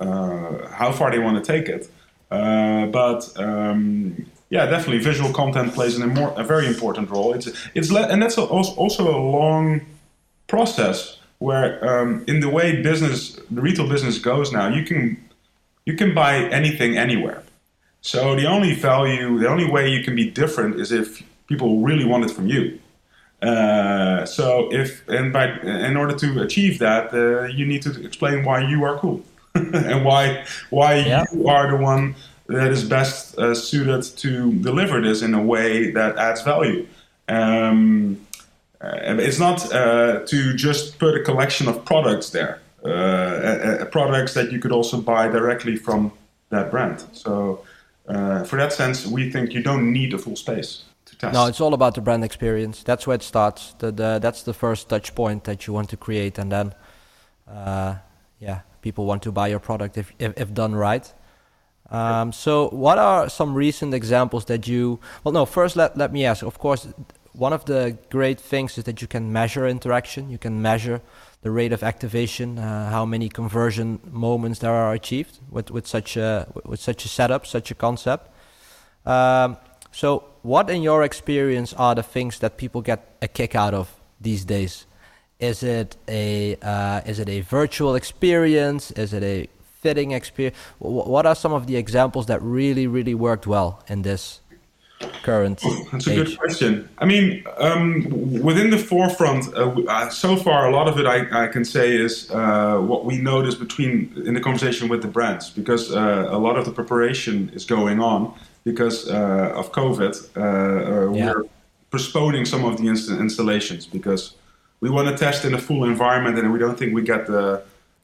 [0.00, 1.88] uh, how far they want to take it.
[2.30, 7.32] Uh, but um, yeah, definitely, visual content plays an more, a very important role.
[7.32, 9.82] It's it's and that's also a long
[10.48, 15.16] process where um, in the way business, the retail business goes now, you can
[15.84, 17.42] you can buy anything anywhere.
[18.00, 22.04] So the only value, the only way you can be different is if people really
[22.04, 22.78] want it from you.
[23.40, 28.44] Uh, so if and by in order to achieve that, uh, you need to explain
[28.44, 29.22] why you are cool
[29.54, 31.24] and why why yeah.
[31.32, 32.14] you are the one
[32.48, 36.86] that is best uh, suited to deliver this in a way that adds value.
[37.28, 38.26] Um,
[38.80, 44.58] it's not uh, to just put a collection of products there, uh, products that you
[44.58, 46.12] could also buy directly from
[46.50, 47.04] that brand.
[47.12, 47.64] So,
[48.06, 50.84] for that sense, we think you don't need a full space.
[51.06, 52.82] To No, it's all about the brand experience.
[52.82, 53.74] That's where it starts.
[53.78, 56.74] The, the, that's the first touch point that you want to create, and then,
[57.50, 57.96] uh,
[58.38, 61.12] yeah, People want to buy your product if if, if done right.
[61.90, 65.00] Um, so, what are some recent examples that you?
[65.24, 65.46] Well, no.
[65.46, 66.44] First, let let me ask.
[66.44, 66.86] Of course,
[67.38, 70.28] one of the great things is that you can measure interaction.
[70.28, 71.00] You can measure
[71.42, 76.16] the rate of activation, uh, how many conversion moments there are achieved with with such
[76.16, 78.28] a with such a setup, such a concept.
[79.06, 79.56] Um,
[79.92, 83.94] so, what in your experience are the things that people get a kick out of
[84.20, 84.86] these days?
[85.38, 88.90] Is it a uh, is it a virtual experience?
[88.90, 89.48] Is it a
[89.80, 90.56] fitting experience?
[90.80, 94.40] What are some of the examples that really, really worked well in this
[95.22, 95.62] current?
[95.92, 96.16] That's a age?
[96.16, 96.88] good question.
[96.98, 101.44] I mean, um, within the forefront, uh, uh, so far, a lot of it I,
[101.44, 105.50] I can say is uh, what we notice between in the conversation with the brands,
[105.50, 108.34] because uh, a lot of the preparation is going on
[108.64, 110.14] because uh, of COVID.
[110.36, 111.32] Uh, yeah.
[111.32, 111.44] We're
[111.90, 114.34] postponing some of the inst- installations because
[114.80, 117.62] we want to test in a full environment, and we don't think we get the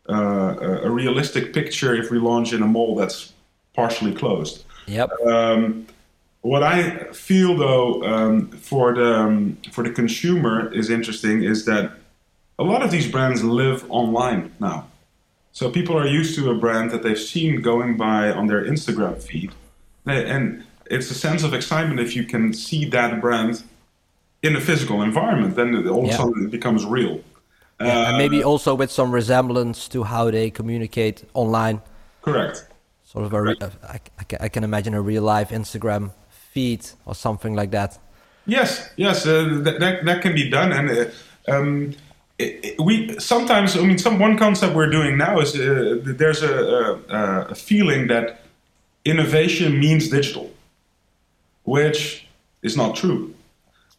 [0.09, 3.33] uh, a realistic picture if we launch in a mall that's
[3.75, 4.65] partially closed.
[4.87, 5.11] Yep.
[5.27, 5.87] Um,
[6.45, 11.93] what I feel though um, for the um, for the consumer is interesting is that
[12.59, 14.87] a lot of these brands live online now.
[15.53, 19.23] So people are used to a brand that they've seen going by on their Instagram
[19.23, 19.53] feed,
[20.05, 23.63] and it's a sense of excitement if you can see that brand
[24.43, 25.57] in a physical environment.
[25.57, 27.21] Then all of a sudden it becomes real.
[27.81, 31.81] Yeah, and maybe uh, also with some resemblance to how they communicate online.
[32.21, 32.69] Correct.
[33.05, 33.99] Sort of a, re- I,
[34.41, 36.11] I can imagine a real life Instagram
[36.55, 37.99] feed or something like that.
[38.47, 41.95] Yes, yes, uh, that, that, that can be done, and uh, um,
[42.39, 43.77] it, it, we sometimes.
[43.77, 48.09] I mean, some one concept we're doing now is uh, there's a, a, a feeling
[48.09, 48.41] that
[49.05, 50.51] innovation means digital,
[51.65, 52.27] which
[52.63, 53.35] is not true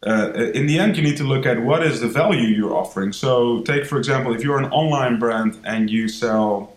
[0.06, 3.12] uh, in the end, you need to look at what is the value you're offering.
[3.12, 6.76] So, take for example, if you're an online brand and you sell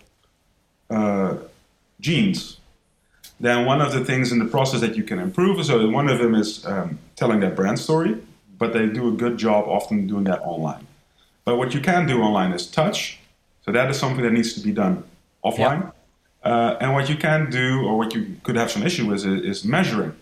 [0.90, 1.36] uh,
[2.00, 2.59] jeans,
[3.40, 5.66] then one of the things in the process that you can improve.
[5.66, 8.18] So, one of them is um, telling that brand story,
[8.58, 10.86] but they do a good job often doing that online.
[11.46, 13.20] But what you can do online is touch.
[13.64, 15.04] So, that is something that needs to be done
[15.44, 15.92] offline.
[16.44, 19.26] Uh, and what you can do, or what you could have some issue with, is,
[19.26, 20.16] is measuring.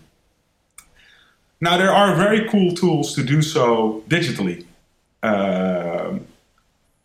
[1.60, 4.64] Now, there are very cool tools to do so digitally.
[5.22, 6.18] Uh,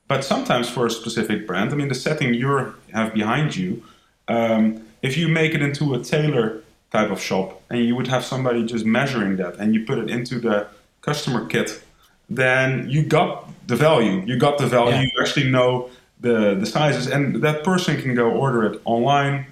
[0.08, 3.84] but sometimes for a specific brand, I mean, the setting you have behind you,
[4.28, 8.23] um, if you make it into a tailor type of shop and you would have
[8.25, 10.65] somebody just measuring that and you put it into the
[11.01, 11.83] customer kit,
[12.29, 14.23] then you got the value.
[14.25, 14.95] You got the value.
[14.95, 15.01] Yeah.
[15.03, 15.89] You actually know
[16.21, 19.45] the, the sizes, and that person can go order it online.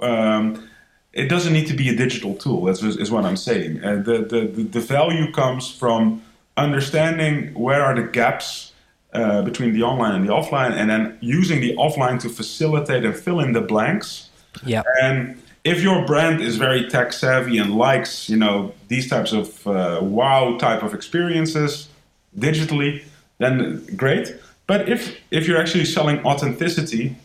[0.00, 0.66] Um,
[1.12, 2.64] it doesn't need to be a digital tool.
[2.64, 3.84] That's is what I'm saying.
[3.84, 6.22] Uh, the, the the value comes from
[6.56, 8.72] understanding where are the gaps
[9.12, 13.14] uh, between the online and the offline, and then using the offline to facilitate and
[13.14, 14.29] fill in the blanks.
[14.64, 14.82] Yeah.
[15.02, 19.66] And if your brand is very tech savvy and likes you know these types of
[19.66, 21.88] uh, wow type of experiences
[22.38, 23.02] digitally,
[23.38, 24.34] then great.
[24.66, 27.16] But if if you're actually selling authenticity,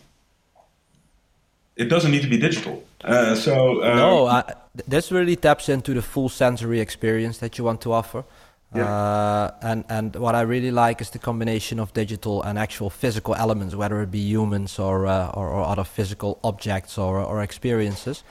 [1.75, 2.83] it doesn't need to be digital.
[3.03, 4.43] Uh, so uh, no,
[4.88, 8.23] this really taps into the full sensory experience that you want to offer.
[8.75, 8.89] Yeah.
[8.89, 13.35] Uh, and and what I really like is the combination of digital and actual physical
[13.35, 18.23] elements, whether it be humans or uh, or, or, other physical objects or or experiences,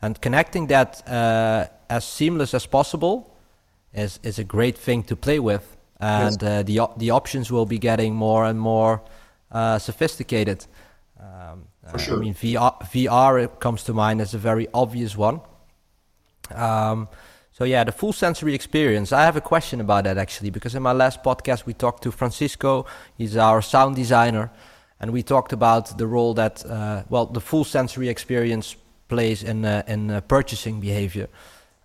[0.00, 3.36] and connecting that uh, as seamless as possible
[3.92, 6.50] is is a great thing to play with, and yes.
[6.50, 9.00] Uh, the the options will be getting more and more
[9.78, 10.66] sophisticated.
[11.20, 12.16] Um, For sure.
[12.16, 15.40] I mean, VR, VR comes to mind as a very obvious one.
[16.54, 17.08] Um,
[17.60, 19.12] so yeah, the full sensory experience.
[19.12, 22.10] I have a question about that actually, because in my last podcast we talked to
[22.10, 22.86] Francisco.
[23.18, 24.50] He's our sound designer,
[24.98, 28.76] and we talked about the role that uh, well, the full sensory experience
[29.08, 31.28] plays in uh, in uh, purchasing behavior.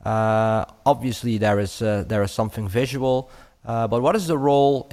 [0.05, 3.29] Uh, obviously, there is uh, there is something visual,
[3.65, 4.89] uh, but what is the role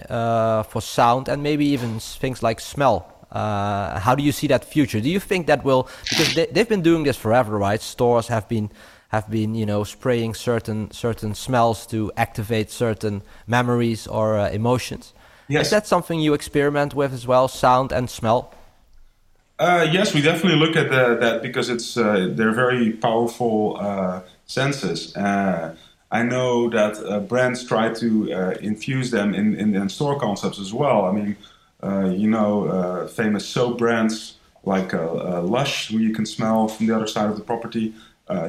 [0.69, 5.01] for sound and maybe even things like smell how do you see that future?
[5.01, 7.81] Do you think that will because they, they've been doing this forever, right?
[7.81, 8.71] Stores have been
[9.13, 15.15] have been you know spraying certain certain smells to activate certain memories or uh, emotions.
[15.49, 15.67] Yes.
[15.67, 18.55] Is that something you experiment with as well, sound and smell?
[19.59, 24.23] Uh, yes, we definitely look at the, that because it's uh, they're very powerful uh,
[24.47, 25.15] senses.
[25.15, 25.77] Uh,
[26.11, 30.59] I know that uh, brands try to uh, infuse them in, in, in, store concepts
[30.59, 31.07] as well.
[31.07, 31.37] I mean,
[31.83, 36.87] uh, you know, uh, famous soap brands like uh, Lush, who you can smell from
[36.87, 37.95] the other side of the property.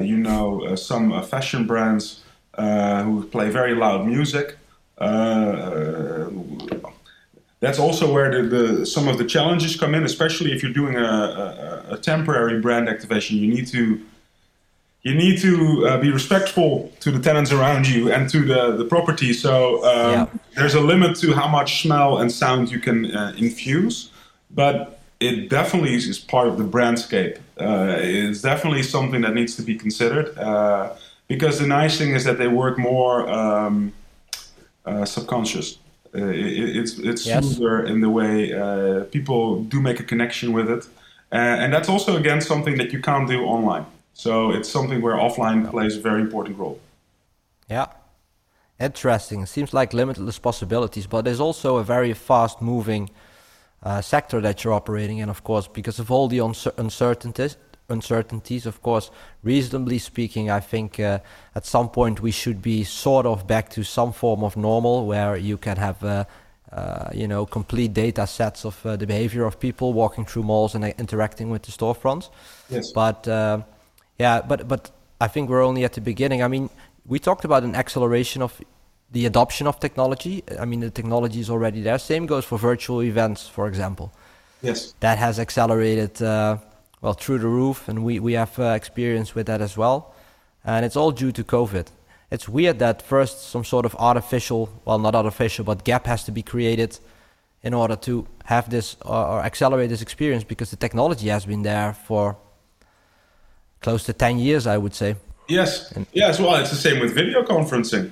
[0.00, 2.22] You know, some fashion brands
[2.56, 4.56] who play very loud music.
[7.64, 10.96] That's also where the, the, some of the challenges come in, especially if you're doing
[10.96, 13.38] a, a, a temporary brand activation.
[13.38, 14.04] You need to
[15.04, 18.86] you need to uh, be respectful to the tenants around you and to the, the
[18.86, 19.34] property.
[19.34, 20.26] So um, yeah.
[20.56, 24.10] there's a limit to how much smell and sound you can uh, infuse,
[24.50, 27.38] but it definitely is part of the brandscape.
[27.58, 30.94] Uh, it's definitely something that needs to be considered uh,
[31.28, 33.92] because the nice thing is that they work more um,
[34.84, 35.78] uh, subconscious.
[36.14, 37.44] Uh, it, it's it's yes.
[37.44, 38.34] smoother in the way
[39.10, 40.86] people do make a connection with it,
[41.32, 43.86] and that's also again something that you can't do online.
[44.14, 46.78] So it's something where offline plays a very important role.
[47.68, 47.86] Yeah.
[48.80, 49.46] Interesting.
[49.46, 53.10] Seems like limitless possibilities, but there's also a very fast moving
[53.84, 57.56] uh, sector that you're operating in, of course, because of all the uncertainties.
[57.90, 59.10] Uncertainties, of course,
[59.42, 61.18] reasonably speaking, I think uh,
[61.54, 65.36] at some point we should be sort of back to some form of normal where
[65.36, 66.24] you can have, uh,
[66.72, 70.74] uh you know, complete data sets of uh, the behavior of people walking through malls
[70.74, 72.30] and interacting with the storefronts.
[72.70, 72.90] Yes.
[72.94, 73.26] But
[74.18, 76.42] yeah, but but I think we're only at the beginning.
[76.42, 76.70] I mean,
[77.06, 78.60] we talked about an acceleration of
[79.10, 80.42] the adoption of technology.
[80.58, 81.98] I mean, the technology is already there.
[81.98, 84.12] Same goes for virtual events, for example.
[84.62, 84.94] Yes.
[85.00, 86.58] That has accelerated uh,
[87.00, 90.14] well through the roof, and we we have uh, experience with that as well.
[90.64, 91.86] And it's all due to COVID.
[92.30, 96.32] It's weird that first some sort of artificial, well, not artificial, but gap has to
[96.32, 96.98] be created
[97.62, 101.62] in order to have this or, or accelerate this experience because the technology has been
[101.62, 102.36] there for
[103.80, 105.16] close to 10 years, I would say.
[105.48, 105.92] Yes.
[105.92, 106.40] And yes.
[106.40, 108.10] Well, it's the same with video conferencing.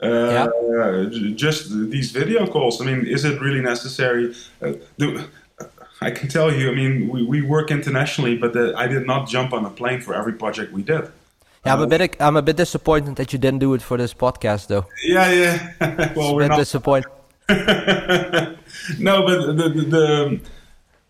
[0.00, 1.32] Uh, yeah.
[1.34, 2.80] just these video calls.
[2.80, 4.34] I mean, is it really necessary?
[4.62, 5.26] Uh, the,
[6.00, 6.70] I can tell you.
[6.70, 10.00] I mean, we, we work internationally, but the, I did not jump on a plane
[10.00, 11.10] for every project we did.
[11.66, 12.16] Yeah, I'm a bit.
[12.20, 14.86] I'm a bit disappointed that you didn't do it for this podcast, though.
[15.04, 16.12] Yeah, yeah.
[16.16, 17.10] well, we're not disappointed.
[17.48, 20.40] no, but the, the, the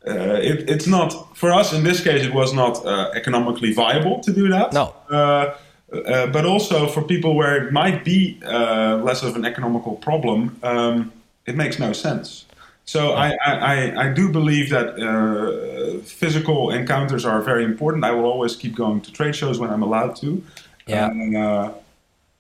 [0.07, 2.24] uh, it, it's not for us in this case.
[2.24, 4.72] It was not uh, economically viable to do that.
[4.72, 4.94] No.
[5.11, 5.55] Uh,
[5.92, 10.59] uh but also for people where it might be uh, less of an economical problem,
[10.62, 11.12] um,
[11.46, 12.44] it makes no sense.
[12.85, 18.03] So I, I, I, do believe that uh, physical encounters are very important.
[18.03, 20.42] I will always keep going to trade shows when I'm allowed to.
[20.87, 21.72] Yeah.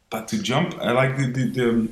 [0.08, 1.88] but to jump, I like the, the, the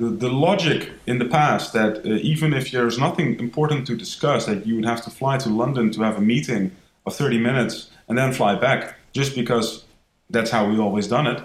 [0.00, 4.46] the, the logic in the past that uh, even if there's nothing important to discuss,
[4.46, 6.74] that you would have to fly to London to have a meeting
[7.04, 9.84] of 30 minutes and then fly back just because
[10.30, 11.42] that's how we've always done it,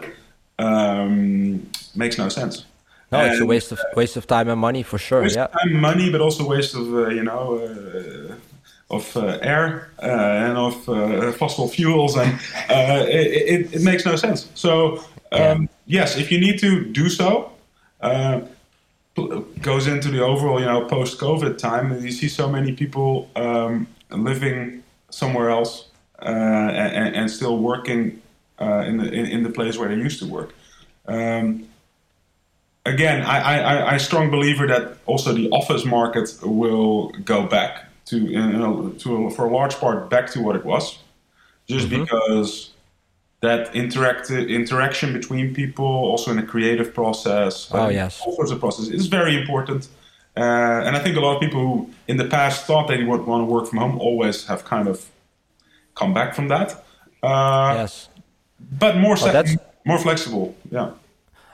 [0.59, 2.65] um, makes no sense.
[3.11, 5.21] No, and, it's a waste of waste of time and money for sure.
[5.21, 9.15] Waste yeah, of time and money, but also waste of uh, you know uh, of
[9.17, 14.49] uh, air uh, and of uh, fossil fuels, and it, it, it, makes no sense.
[14.55, 14.97] So
[15.31, 16.01] um, yeah.
[16.01, 17.51] yes, if you need to do so,
[18.01, 18.41] uh,
[19.61, 21.91] goes into the overall, you know, post-COVID time.
[21.91, 25.87] And you see so many people um, living somewhere else
[26.21, 28.21] uh, and, and, still working
[28.59, 30.53] uh, in the in, in, the place where they used to work.
[31.07, 31.67] Um,
[32.85, 38.17] again, I, I, I strong believer that also the office market will go back to
[38.17, 40.99] you know to a, for a large part back to what it was,
[41.67, 42.03] just mm-hmm.
[42.03, 42.71] because
[43.41, 47.69] that interact interaction between people, also in a creative process.
[47.71, 49.89] Oh yes, all sorts of process is very important.
[50.37, 53.25] Uh, and I think a lot of people who in the past thought they would
[53.25, 55.09] want to work from home always have kind of
[55.95, 56.83] come back from that.
[57.23, 58.09] Uh, yes,
[58.59, 59.43] but more oh,
[59.85, 60.55] more flexible.
[60.71, 60.91] Yeah.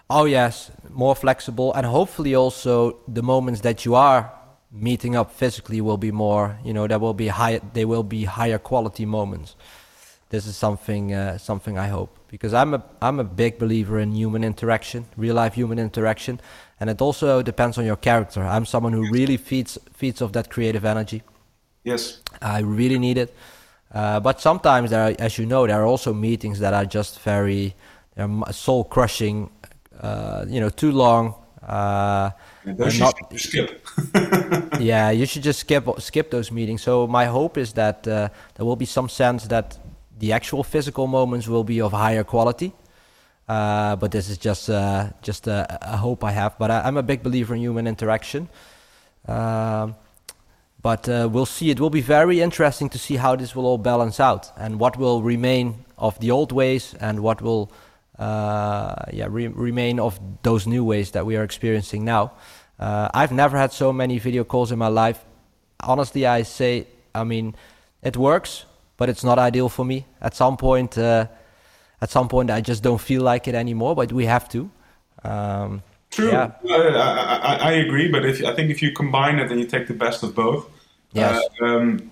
[0.10, 4.32] Oh yes, more flexible, and hopefully also the moments that you are
[4.72, 6.58] meeting up physically will be more.
[6.64, 7.62] You know, there will be high.
[7.74, 9.56] They will be higher quality moments
[10.32, 14.14] this is something uh, something I hope because I'm a I'm a big believer in
[14.14, 16.40] human interaction, real life human interaction,
[16.80, 18.42] and it also depends on your character.
[18.42, 21.22] I'm someone who really feeds feeds off that creative energy.
[21.84, 23.36] Yes, I really need it.
[23.94, 27.20] Uh, but sometimes there, are, as you know, there are also meetings that are just
[27.22, 27.76] very
[28.16, 29.50] they're soul crushing.
[30.00, 31.36] Uh, you know, too long.
[31.62, 32.32] Uh,
[32.66, 33.86] those not, skip.
[34.80, 36.82] yeah, you should just skip skip those meetings.
[36.82, 39.78] So my hope is that uh, there will be some sense that
[40.20, 42.74] the actual physical moments will be of higher quality.
[43.48, 46.58] Uh, but this is just uh, just a, a, hope I have.
[46.58, 48.48] But I, am a big believer in human interaction.
[49.28, 49.96] Um,
[50.82, 51.70] but uh, we'll see.
[51.70, 54.98] It will be very interesting to see how this will all balance out and what
[54.98, 57.72] will remain of the old ways and what will
[58.20, 62.32] uh, yeah re remain of those new ways that we are experiencing now.
[62.80, 65.24] Uh, I've never had so many video calls in my life.
[65.80, 67.56] Honestly, I say, I mean,
[68.02, 68.66] it works
[69.02, 70.06] but it's not ideal for me.
[70.22, 71.26] At some point, uh,
[72.02, 73.96] at some point, I just don't feel like it anymore.
[73.96, 74.70] But we have to.
[75.24, 75.82] Um,
[76.12, 76.30] True.
[76.32, 76.52] Yeah.
[76.70, 79.88] I, I, I agree, but if I think if you combine it and you take
[79.88, 80.70] the best of both,
[81.14, 81.44] Yes.
[81.62, 82.12] uh, um,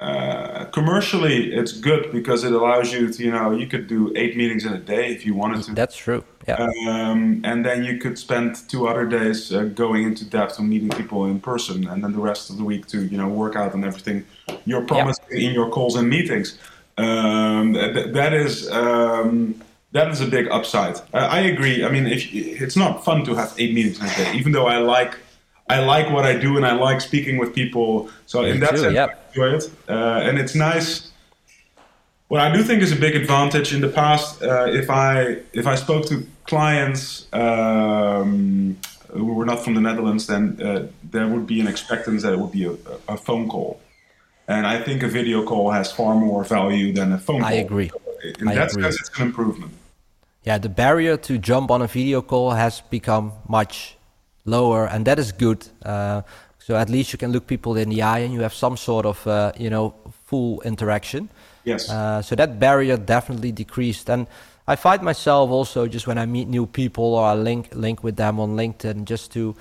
[0.00, 4.36] uh, commercially it's good because it allows you to, you know, you could do eight
[4.36, 5.72] meetings in a day if you wanted to.
[5.72, 6.24] That's true.
[6.48, 6.68] Yeah.
[6.88, 10.90] Um, and then you could spend two other days uh, going into depth and meeting
[10.90, 13.72] people in person, and then the rest of the week to you know work out
[13.72, 14.26] on everything
[14.66, 16.58] you're promising in your calls and meetings.
[16.98, 19.62] Um, th- that is um,
[19.94, 20.96] that is a big upside.
[21.12, 21.84] I, I agree.
[21.84, 24.66] I mean, if it's not fun to have eight meetings in a day, even though
[24.66, 25.16] I like
[25.70, 28.10] I like what I do and I like speaking with people.
[28.26, 29.06] So in that too, sense, yeah.
[29.06, 31.10] I enjoy it, uh, and it's nice.
[32.28, 35.66] What I do think is a big advantage in the past, uh, if I if
[35.66, 38.76] I spoke to clients um,
[39.12, 42.38] who were not from the Netherlands, then uh, there would be an expectance that it
[42.38, 42.74] would be a,
[43.08, 43.80] a phone call,
[44.48, 47.48] and I think a video call has far more value than a phone call.
[47.48, 47.90] I agree.
[48.40, 48.82] In I that agree.
[48.82, 49.72] sense, it's an improvement.
[50.44, 53.96] Yeah, the barrier to jump on a video call has become much
[54.44, 55.66] lower, and that is good.
[55.82, 56.20] Uh,
[56.58, 59.06] so at least you can look people in the eye, and you have some sort
[59.06, 59.94] of, uh, you know,
[60.26, 61.30] full interaction.
[61.64, 61.88] Yes.
[61.88, 64.26] Uh, so that barrier definitely decreased, and
[64.66, 68.16] I find myself also just when I meet new people or I link link with
[68.16, 69.54] them on LinkedIn, just to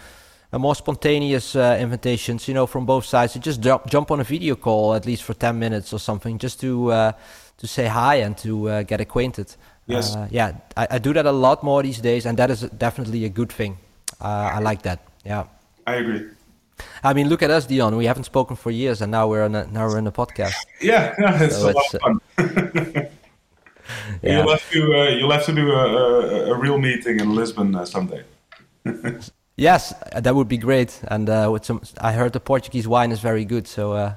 [0.51, 4.19] a more spontaneous uh, invitations, you know, from both sides to just jump jump on
[4.19, 7.11] a video call at least for ten minutes or something, just to uh,
[7.57, 9.55] to say hi and to uh, get acquainted.
[9.87, 10.15] Yes.
[10.15, 13.25] Uh, yeah, I, I do that a lot more these days, and that is definitely
[13.25, 13.77] a good thing.
[14.21, 14.99] Uh, I like that.
[15.25, 15.45] Yeah.
[15.85, 16.27] I agree.
[17.03, 17.95] I mean, look at us, Dion.
[17.95, 20.55] We haven't spoken for years, and now we're on a, now we're in a podcast.
[20.81, 23.09] Yeah, yeah it's So a lot of fun.
[24.21, 24.39] Yeah.
[24.39, 27.75] You'll have to uh, you'll have to do a, a, a real meeting in Lisbon
[27.75, 28.23] uh, someday.
[29.55, 30.99] Yes, uh, that would be great.
[31.09, 34.13] And uh, with some, I heard the Portuguese wine is very good, so uh,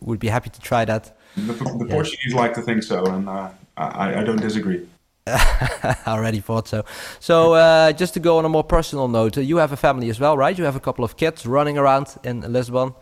[0.00, 1.16] would be happy to try that.
[1.36, 4.86] The, the Portuguese like to think so, and uh, I, I don't disagree.
[5.26, 6.84] I already thought so.
[7.20, 10.08] So uh, just to go on a more personal note, uh, you have a family
[10.08, 10.56] as well, right?
[10.56, 12.94] You have a couple of kids running around in Lisbon.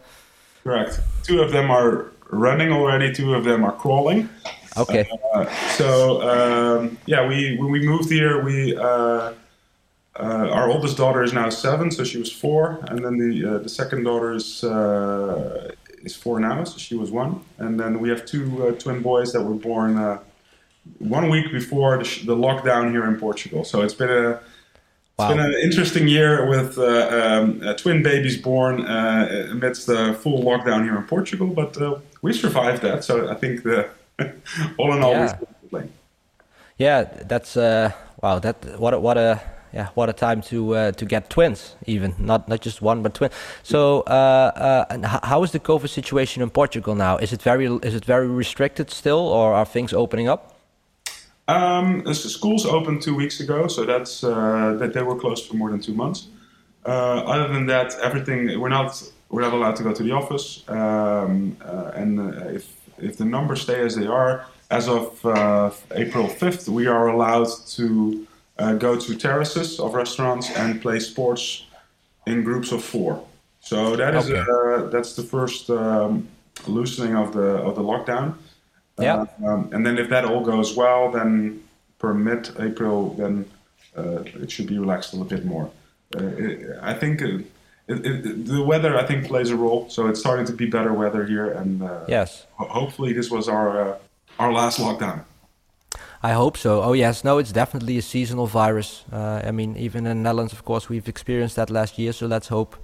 [0.62, 1.00] Correct.
[1.22, 3.12] Two of them are running already.
[3.12, 4.28] Two of them are crawling.
[4.76, 5.06] Okay.
[5.34, 5.44] Uh,
[5.76, 9.32] so um, yeah, we when we moved here, we uh,
[10.16, 13.58] uh, our oldest daughter is now seven, so she was four, and then the uh,
[13.58, 15.70] the second daughter is uh,
[16.02, 19.32] is four now, so she was one, and then we have two uh, twin boys
[19.32, 20.18] that were born uh,
[20.98, 23.64] one week before the, sh- the lockdown here in Portugal.
[23.64, 24.40] So it's been a
[25.16, 25.28] Wow.
[25.28, 30.12] it's been an interesting year with uh, um, uh, twin babies born uh, amidst the
[30.20, 33.04] full lockdown here in Portugal, but uh, we survived that.
[33.04, 33.88] So I think the
[34.76, 35.20] all in all, Yeah.
[35.20, 35.92] we're still playing.
[36.78, 38.40] Yeah, that's uh, wow.
[38.40, 39.40] That what a, what a
[39.72, 43.14] yeah what a time to uh, to get twins even not not just one but
[43.14, 43.30] twin.
[43.62, 47.18] So uh, uh, how is the COVID situation in Portugal now?
[47.18, 50.53] Is it very is it very restricted still, or are things opening up?
[51.46, 55.70] Um, schools opened two weeks ago, so that's uh, that they were closed for more
[55.70, 56.28] than two months.
[56.86, 60.64] Uh, other than that, everything we're not we're not allowed to go to the office,
[60.68, 62.66] um, uh, and uh, if
[62.98, 67.48] if the numbers stay as they are, as of uh, April fifth, we are allowed
[67.76, 68.26] to
[68.58, 71.66] uh, go to terraces of restaurants and play sports
[72.26, 73.22] in groups of four.
[73.60, 74.40] So that is Okay.
[74.40, 76.26] uh, that's the first um,
[76.66, 78.34] loosening of the of the lockdown.
[78.98, 79.26] Yeah.
[79.44, 81.62] Um, and then if that all goes well, then
[81.98, 83.44] per mid-April, then
[83.96, 85.70] uh, it should be relaxed a little bit more.
[86.16, 87.26] Uh, it, I think uh,
[87.88, 89.88] it, it, the weather, I think, plays a role.
[89.90, 92.46] So it's starting to be better weather here, and uh, Yes.
[92.54, 93.96] ho- hopefully this was our uh,
[94.38, 95.24] our last lockdown.
[96.22, 96.82] I hope so.
[96.82, 99.04] Oh yes, no, it's definitely a seasonal virus.
[99.12, 102.12] Uh, I mean, even in the Netherlands, of course, we've experienced that last year.
[102.12, 102.76] So let's hope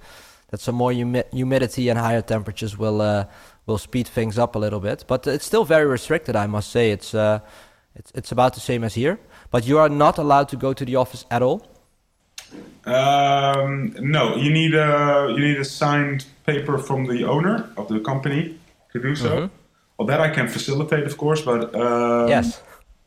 [0.51, 3.25] that some more humi- humidity and higher temperatures will uh,
[3.65, 5.05] will speed things up a little bit.
[5.07, 6.91] But it's still very restricted, I must say.
[6.91, 7.39] It's uh,
[7.95, 9.17] it's it's about the same as here.
[9.51, 11.61] But you are not allowed to go to the office at all.
[12.85, 17.99] Um, no, you need a you need a signed paper from the owner of the
[17.99, 18.57] company
[18.93, 19.29] to do so.
[19.29, 19.49] Mhm.
[19.97, 22.59] Well, that I can facilitate, of course, but um, yes.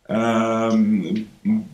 [0.09, 1.29] um,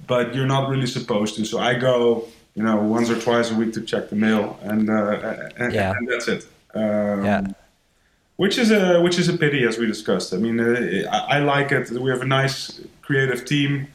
[0.07, 1.45] but you're not really supposed to.
[1.45, 2.25] So I go,
[2.55, 5.93] you know, once or twice a week to check the mail, and uh, and, Yeah.
[5.97, 6.47] and that's it.
[6.75, 7.43] Um, Yeah.
[8.41, 10.33] Which is a which is a pity, as we discussed.
[10.33, 11.91] I mean, uh, I, I like it.
[11.91, 13.89] We have a nice creative team,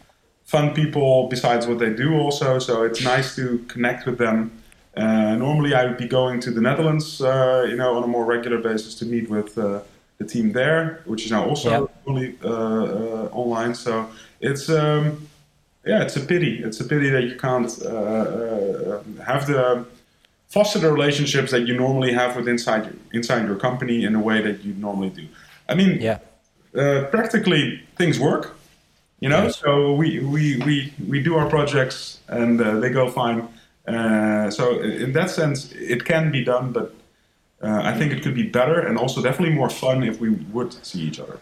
[0.44, 1.28] fun people.
[1.30, 4.52] Besides what they do, also, so it's nice to connect with them.
[4.96, 8.24] Uh, normally, I would be going to the Netherlands, uh, you know, on a more
[8.24, 9.80] regular basis to meet with uh,
[10.20, 13.74] the team there, which is now also fully uh, uh, online.
[13.74, 14.08] So
[14.42, 15.28] it's um,
[15.88, 16.62] yeah, it's a pity.
[16.64, 19.88] It's a pity that you can't uh, uh, have the
[20.56, 22.86] foster the relationships that you normally have with inside
[23.18, 25.26] inside your company in a way that you normally do.
[25.72, 26.20] I mean, Yeah.
[26.82, 27.62] uh, practically
[28.00, 28.44] things work,
[29.24, 29.44] you know.
[29.44, 29.60] Yes.
[29.66, 30.76] So we, we we
[31.12, 31.98] we do our projects
[32.28, 33.40] and uh, they go fine.
[33.94, 34.64] Uh, so
[35.06, 35.58] in that sense,
[35.96, 36.88] it can be done, but
[37.66, 40.72] uh, I think it could be better and also definitely more fun if we would
[40.90, 41.38] see each other.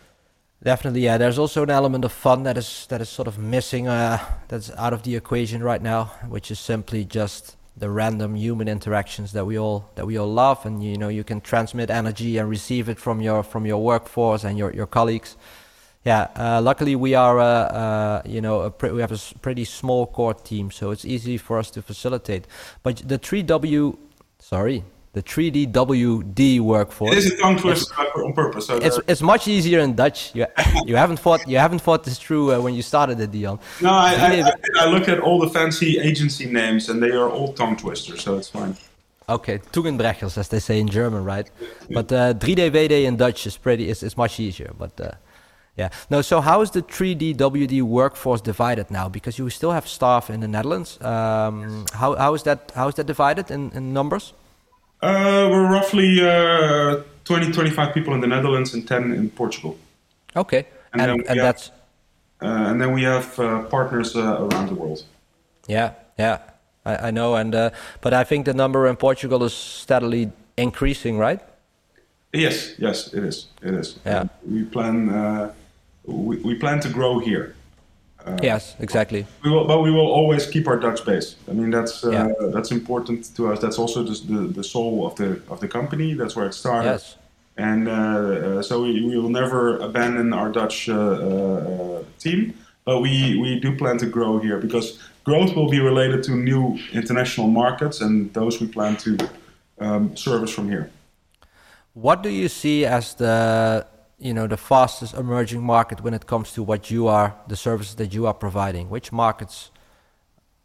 [0.63, 1.17] Definitely, yeah.
[1.19, 4.71] There's also an element of fun that is that is sort of missing, uh, that's
[4.77, 6.03] out of the equation right now,
[6.35, 10.65] which is simply just the random human interactions that we all that we all love,
[10.65, 14.43] and you know you can transmit energy and receive it from your from your workforce
[14.43, 15.35] and your your colleagues.
[16.05, 20.33] Yeah, uh, luckily we are, uh, uh, you know, we have a pretty small core
[20.33, 22.45] team, so it's easy for us to facilitate.
[22.83, 23.97] But the 3W,
[24.37, 24.83] sorry,
[25.13, 27.11] the 3DWD workforce.
[27.11, 28.65] It is a tongue twister on purpose.
[28.65, 30.33] So it's, it's much easier in Dutch.
[30.33, 30.47] You,
[30.85, 33.59] you haven't thought you haven't thought this through uh, when you started it, Dion.
[33.81, 37.53] No, I, I, I, look at all the fancy agency names and they are all
[37.53, 38.75] tongue twisters, so it's fine.
[39.29, 41.49] Okay, Zungenbrechers, as they say in German, right?
[41.61, 41.67] Yeah.
[41.91, 44.73] But uh, 3DWD in Dutch is pretty is, is much easier.
[44.77, 45.11] But uh,
[45.77, 46.23] yeah, no.
[46.23, 49.09] So how is the 3DWD workforce divided now?
[49.09, 50.99] Because you still have staff in the Netherlands.
[51.01, 54.33] Um, how how is that how is that divided in, in numbers?
[55.03, 59.77] Uh, we're roughly uh, 20, 25 people in the Netherlands and 10 in Portugal.
[60.33, 61.71] Okay, and, and, and have, that's
[62.41, 65.03] uh, and then we have uh, partners uh, around the world.
[65.67, 66.39] Yeah, yeah,
[66.85, 71.17] I, I know, and uh, but I think the number in Portugal is steadily increasing,
[71.17, 71.41] right?
[72.31, 73.47] Yes, yes, it is.
[73.61, 73.99] It is.
[74.05, 74.27] Yeah.
[74.49, 75.53] we plan
[76.05, 77.55] we, we plan to grow here.
[78.25, 79.25] Uh, yes, exactly.
[79.43, 81.35] We will, but we will always keep our Dutch base.
[81.49, 82.47] I mean, that's uh, yeah.
[82.53, 83.59] that's important to us.
[83.59, 86.13] That's also the, the, the soul of the of the company.
[86.13, 86.89] That's where it started.
[86.89, 87.17] Yes.
[87.57, 92.53] And uh, uh so we, we will never abandon our Dutch uh, uh, team,
[92.85, 96.79] but we, we do plan to grow here because growth will be related to new
[96.93, 99.17] international markets, and those we plan to
[99.79, 100.89] um, service from here.
[101.93, 103.85] What do you see as the
[104.19, 107.95] you know the fastest emerging market when it comes to what you are the services
[107.95, 109.71] that you are providing which markets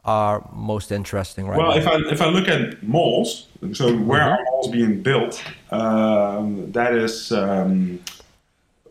[0.04, 1.76] are most interesting right well now?
[1.76, 4.30] if i if i look at malls so where mm-hmm.
[4.30, 8.00] are malls being built um, that is um,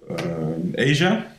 [0.09, 1.31] uh, asia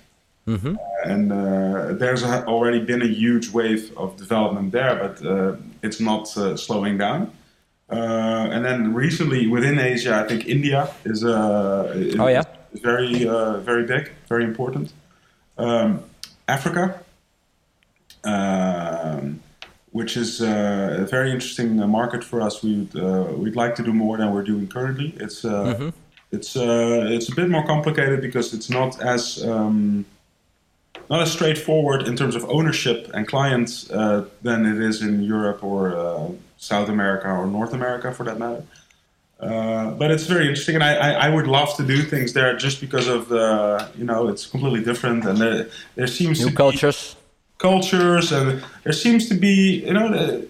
[0.46, 0.74] mm-hmm.
[1.04, 6.24] and uh, there's already been a huge wave of development there but uh, it's not
[6.36, 7.30] uh, slowing down
[7.90, 12.46] uh, and then recently within asia i think india is, uh, oh yeah is
[12.82, 14.92] very uh, very big, very important.
[15.56, 16.02] Um,
[16.46, 17.00] Africa,
[18.24, 19.40] um,
[19.92, 22.62] which is uh, a very interesting uh, market for us.
[22.62, 25.14] We'd uh, we'd like to do more than we're doing currently.
[25.18, 25.88] It's uh, mm-hmm.
[26.32, 30.04] it's it's a bit more complicated because it's not as um,
[31.10, 36.36] not as straightforward in terms of ownership and clients than it is in Europe or
[36.58, 38.64] South America or North America, for that matter.
[39.40, 42.56] Uh, but it's very interesting, and I, I, I, would love to do things there
[42.56, 46.56] just because of the you know it's completely different, and there, there seems new to
[46.56, 47.14] cultures,
[47.58, 50.10] cultures, and there seems to be you know.
[50.10, 50.48] The,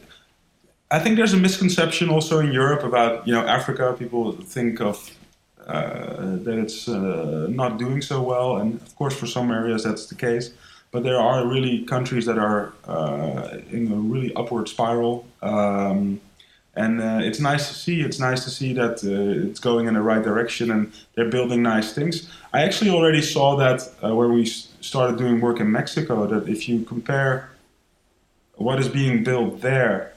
[0.90, 3.94] I think there's a misconception also in Europe about you know Africa.
[3.98, 5.10] People think of
[5.66, 10.06] uh, that it's uh, not doing so well, and of course for some areas that's
[10.06, 10.50] the case.
[10.92, 15.26] But there are really countries that are uh, in a really upward spiral.
[15.42, 16.22] Um,
[16.74, 18.02] and uh, it's nice to see.
[18.02, 21.62] It's nice to see that uh, it's going in the right direction and they're building
[21.62, 22.30] nice things.
[22.52, 24.46] I actually already saw that uh, when we
[24.80, 26.26] started doing work in Mexico.
[26.26, 27.50] That if you compare
[28.56, 30.12] what is being built there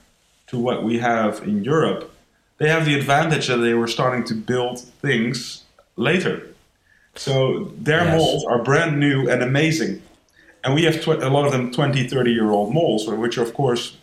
[0.47, 2.14] to what we have in Europe,
[2.58, 5.64] they have the advantage that they were starting to build things
[5.95, 6.47] later.
[7.16, 8.18] So their yes.
[8.18, 10.02] malls are brand new and amazing.
[10.64, 13.54] And we have tw- a lot of them 20, 30 year old malls, which of
[13.54, 13.97] course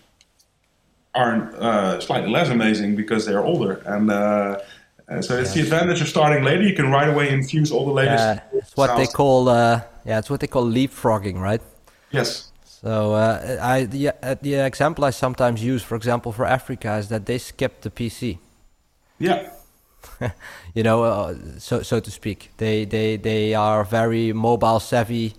[1.18, 3.74] are uh, slightly less amazing because they're older.
[3.94, 4.60] And uh,
[5.08, 6.62] uh so it's the advantage of starting later.
[6.62, 8.24] You can right away infuse all the latest.
[8.24, 11.62] Yeah, it's what they call uh, yeah, it's what they call leapfrogging, right?
[12.10, 12.52] Yes.
[12.64, 17.08] So uh, I the uh, the example I sometimes use, for example, for Africa, is
[17.08, 18.38] that they skip the PC.
[19.18, 19.50] Yeah.
[20.74, 25.34] you know, uh, so so to speak, they they they are very mobile savvy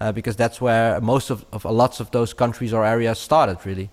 [0.00, 3.90] uh, because that's where most of, of lots of those countries or areas started, really.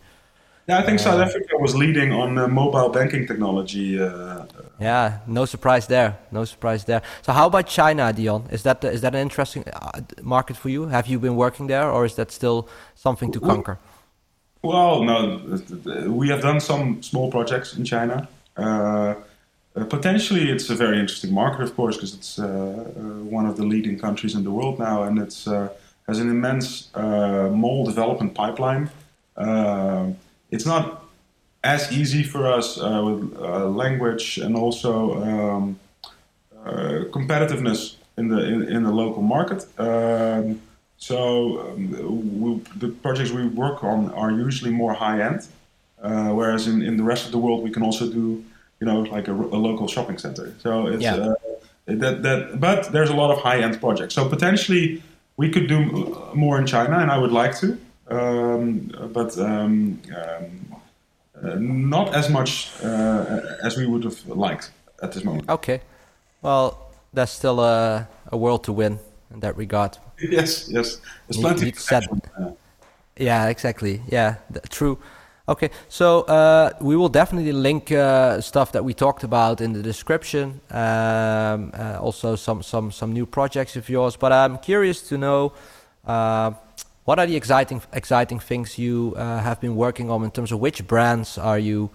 [0.67, 4.01] Yeah, I think uh, South Africa was leading on uh, mobile banking technology.
[4.01, 4.45] Uh,
[4.81, 6.17] yeah, no surprise there.
[6.29, 7.01] No surprise there.
[7.21, 8.43] So, how about China, Dion?
[8.51, 10.87] Is that is that an interesting uh, market for you?
[10.87, 13.77] Have you been working there, or is that still something to conquer?
[14.61, 15.39] Well, no,
[16.07, 18.27] we have done some small projects in China.
[18.57, 23.63] Uh, uh, potentially, it's a very interesting market, of course, because it's one of the
[23.63, 25.45] leading countries in the world now, and it's
[26.07, 28.89] has an immense mall development pipeline
[30.51, 31.03] it's not
[31.63, 35.79] as easy for us uh, with uh, language and also um,
[36.65, 39.65] uh, competitiveness in the in, in, the local market.
[39.79, 40.61] Um,
[40.97, 45.41] so um, we, the projects we work on are usually more high end,
[45.97, 48.25] Uh, whereas in, in the rest of the world, we can also do,
[48.79, 50.53] you know, like a, a local shopping center.
[50.63, 51.15] So it's Yeah.
[51.15, 51.35] uh,
[52.01, 52.39] that that.
[52.59, 54.13] But there's a lot of high end projects.
[54.13, 55.01] So potentially
[55.37, 55.79] we could do
[56.33, 57.67] more in China, and I would like to.
[58.09, 60.75] Um, but um, um,
[61.43, 64.71] uh, not as much uh, as we would have liked
[65.03, 65.49] at this moment.
[65.49, 65.81] Okay.
[66.41, 68.99] Well, there's still a, a world to win
[69.33, 69.97] in that regard.
[70.19, 71.01] Yes, yes.
[71.27, 71.71] There's plenty
[73.17, 74.01] Yeah, exactly.
[74.07, 74.97] Yeah, th- true.
[75.49, 79.81] Okay, so uh, we will definitely link uh, stuff that we talked about in the
[79.81, 80.59] description.
[80.69, 84.17] Um, uh, also, some some some new projects of yours.
[84.17, 85.53] But I'm curious to know
[86.05, 86.51] uh,
[87.07, 90.59] what are the exciting exciting things you uh, have been working on in terms of
[90.59, 91.89] which brands are you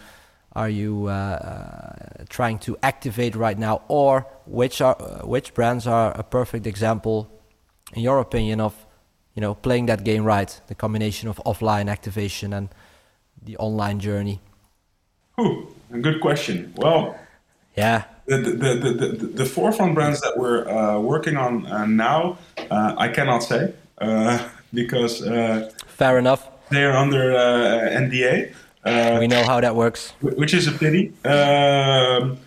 [0.54, 4.94] are you uh, uh, trying to activate right now, or which are
[5.24, 7.28] which brands are a perfect example,
[7.92, 8.74] in your opinion, of
[9.34, 12.70] you know playing that game right, the combination of offline activation and
[13.44, 14.40] the online journey.
[15.92, 16.72] a good question.
[16.76, 17.14] Well,
[17.76, 22.38] Yeah, the the, the, the, the forefront brands that we're uh, working on uh, now,
[22.70, 26.48] uh, I cannot say uh, because uh, fair enough.
[26.70, 28.52] they are under uh, NDA.
[28.84, 30.12] Uh, We know how that works.
[30.20, 31.12] which is a pity.
[31.24, 32.38] Um,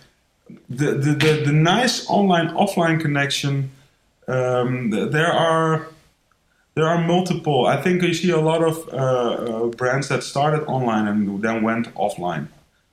[0.69, 3.71] the, the, the, the nice online offline connection,
[4.27, 5.87] um, there are
[6.75, 7.65] there are multiple.
[7.65, 11.63] I think you see a lot of uh, uh, brands that started online and then
[11.63, 12.47] went offline.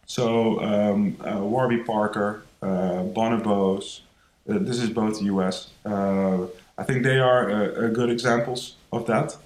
[0.07, 4.01] So um, uh, Warby Parker, uh, Bonobos,
[4.49, 5.71] uh, this is both US.
[5.85, 6.47] Uh,
[6.79, 9.37] I think they are good examples of that.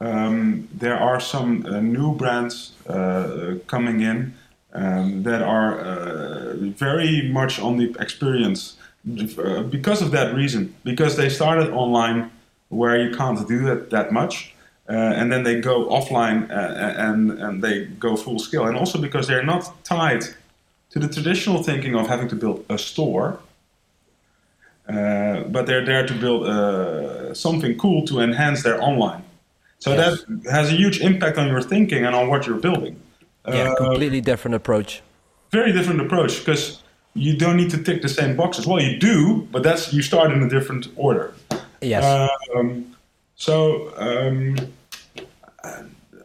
[0.00, 4.34] Um, there are some uh, new brands uh, coming in
[4.72, 8.76] um, that are uh, very much on the experience
[9.38, 10.74] uh, because of that reason.
[10.84, 12.30] Because they started online
[12.68, 14.54] where you can't do that that much,
[14.88, 18.98] uh, and then they go offline uh, and and they go full scale, and also
[18.98, 20.22] because they're not tied
[20.90, 23.38] to the traditional thinking of having to build a store.
[24.90, 29.22] Uh, but they're there to build uh, something cool to enhance their online.
[29.78, 30.24] So Yes.
[30.44, 32.96] that has a huge impact on your thinking and on what you're building.
[33.48, 35.02] Yeah, Uh, completely different approach.
[35.52, 36.82] very different approach because
[37.14, 38.66] you don't need to tick the same boxes.
[38.66, 41.32] Well, you do, but that's you start in a different order.
[41.82, 42.04] Yes.
[42.54, 42.68] Um,
[43.36, 43.54] so
[43.96, 44.56] um,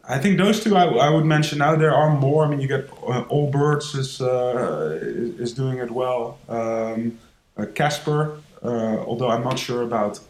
[0.08, 1.58] I think those two I, I would mention.
[1.58, 2.44] Now there are more.
[2.44, 6.22] I mean, you get uh, Allbirds is uh, is is doing it well.
[6.48, 7.18] Um,
[7.58, 8.22] uh, Casper,
[8.66, 10.20] although I'm not sure about.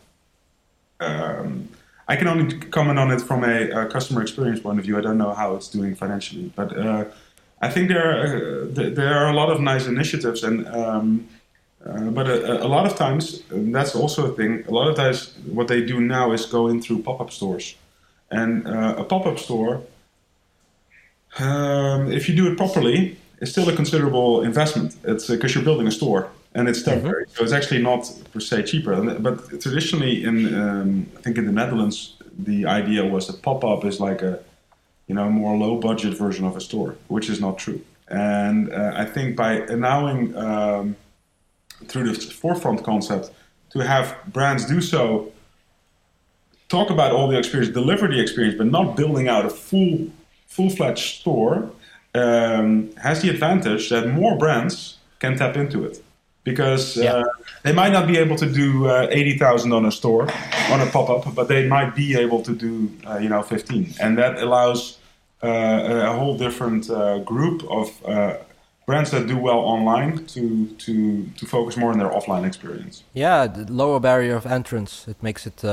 [1.01, 1.68] Um,
[2.09, 4.97] I can only comment on it from a, uh customer experience point of view.
[4.97, 7.05] I don't know how it's doing financially, but uh,
[7.61, 11.26] I think there are, uh, there are a lot of nice initiatives, and um,
[11.84, 14.64] uh, but a, a lot of times that's also a thing.
[14.68, 17.74] A lot of times, what they do now is go in through pop-up stores,
[18.30, 19.82] and uh, a pop-up store,
[21.39, 24.97] um, if you do it properly, is still a considerable investment.
[25.05, 28.62] It's because you're building a store and it's temporary, so it's actually not per se
[28.64, 28.94] cheaper.
[29.26, 32.14] But traditionally, in um, I think in the Netherlands,
[32.50, 34.40] the idea was that pop-up is like a
[35.07, 37.80] you know more low-budget version of a store, which is not true.
[38.09, 40.96] And uh, I think by allowing um,
[41.88, 43.30] through the forefront concept
[43.70, 45.32] to have brands do so
[46.68, 50.09] talk about all the experience deliver the experience but not building out a full
[50.46, 51.70] full-fledged store
[52.14, 56.02] um, has the advantage that more brands can tap into it
[56.51, 57.22] because uh, Yeah.
[57.64, 60.24] they might not be able to do uh, 80,000 on a store
[60.72, 62.70] on a pop-up but they might be able to do
[63.07, 64.99] uh, you know 15 and that allows
[65.42, 68.34] uh, a whole different uh, group of uh,
[68.86, 70.42] brands that do well online to
[70.84, 70.92] to
[71.38, 73.03] to focus more on their offline experience.
[73.14, 75.11] Yeah, the lower barrier of entrance.
[75.11, 75.70] It makes it uh,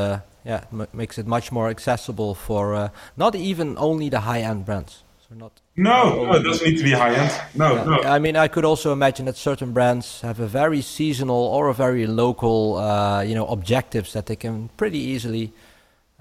[0.51, 4.65] yeah m- makes it much more accessible for uh, not even only the high end
[4.65, 5.03] brands.
[5.35, 5.61] Not.
[5.75, 7.31] No, no, it doesn't need to be high end.
[7.55, 7.83] No, Yeah.
[7.85, 8.01] no.
[8.15, 11.73] I mean, I could also imagine that certain brands have a very seasonal or a
[11.73, 15.51] very local, uh, you know, objectives that they can pretty easily,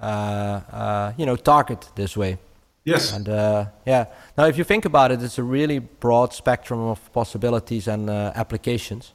[0.00, 2.38] uh, uh, you know, target this way.
[2.84, 3.12] Yes.
[3.12, 4.06] And uh, yeah,
[4.36, 8.32] now if you think about it, it's a really broad spectrum of possibilities and uh,
[8.34, 9.12] applications.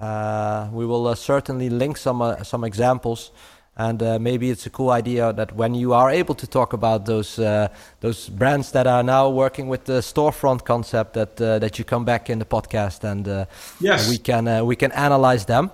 [0.00, 3.30] Uh, we will uh, certainly link some uh, some examples,
[3.76, 7.06] and uh, maybe it's a cool idea that when you are able to talk about
[7.06, 7.68] those uh,
[8.00, 12.04] those brands that are now working with the storefront concept, that uh, that you come
[12.04, 13.44] back in the podcast and uh,
[13.80, 14.08] Yes.
[14.08, 15.70] we can uh, we can analyze them.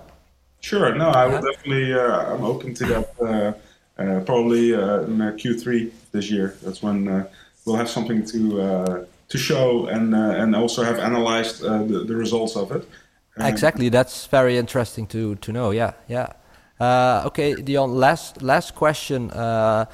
[0.61, 0.93] Sure.
[0.95, 1.93] No, I will definitely.
[1.93, 3.07] Uh, I'm open to that.
[3.21, 3.53] Uh,
[4.01, 6.55] uh, probably uh, in uh, Q3 this year.
[6.63, 7.27] That's when uh,
[7.65, 12.05] we'll have something to uh, to show and uh, and also have analyzed uh, the,
[12.05, 12.87] the results of it.
[13.41, 15.71] Exactly, that's very interesting to to know.
[15.71, 16.27] Yeah, yeah.
[16.79, 17.93] Uh, okay, Dion.
[17.95, 19.31] Last last question.
[19.31, 19.85] Uh,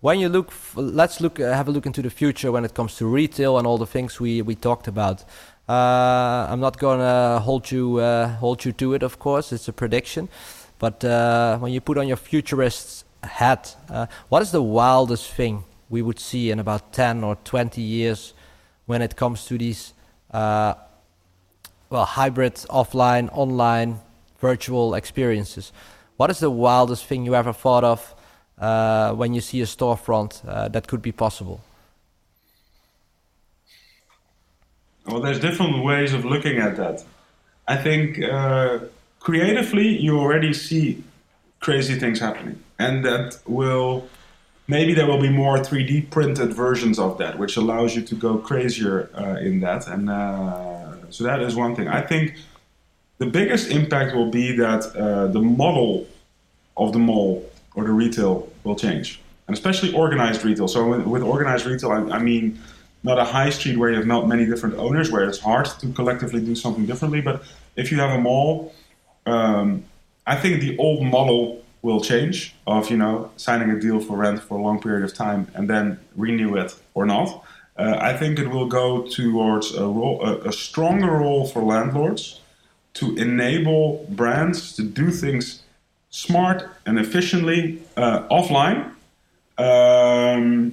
[0.00, 2.96] when you look, let's look, uh, have a look into the future when it comes
[2.96, 5.24] to retail and all the things we, we talked about.
[5.66, 9.52] Uh, I'm not gonna hold you uh, hold you to it, of course.
[9.52, 10.28] It's a prediction,
[10.78, 13.74] but uh, when you put on your futurist's hat,
[14.28, 18.34] what is the wildest thing we would see in about 10 or 20 years
[18.84, 19.94] when it comes to these
[20.30, 20.76] well
[21.90, 24.00] hybrid offline, online,
[24.38, 25.72] virtual experiences?
[26.16, 28.14] What is the wildest thing you ever thought of
[28.58, 31.60] uh, when you see a storefront uh, that could be possible?
[35.06, 37.04] Well, there's different ways of looking at that.
[37.66, 38.78] I think uh,
[39.18, 41.02] creatively, you already see
[41.60, 44.08] crazy things happening, and that will
[44.68, 48.38] maybe there will be more 3D printed versions of that, which allows you to go
[48.38, 49.86] crazier uh, in that.
[49.88, 51.88] And uh, so that is one thing.
[51.88, 52.34] I think
[53.18, 56.06] the biggest impact will be that uh, the model
[56.76, 60.68] of the mall or the retail will change, and especially organized retail.
[60.68, 62.58] So with, with organized retail, I, I, mean
[63.02, 65.92] not a high street where you have not many different owners, where it's hard to
[65.92, 67.20] collectively do something differently.
[67.20, 67.42] But
[67.76, 68.74] if you have a mall,
[69.26, 69.84] um,
[70.26, 74.40] I think the old model will change of you know signing a deal for rent
[74.40, 77.44] for a long period of time and then renew it or not.
[77.76, 82.40] Uh, I think it will go towards a, role, a, a stronger role for landlords
[82.94, 85.62] to enable brands to do things
[86.10, 88.90] smart and efficiently uh, offline,
[89.58, 90.72] um,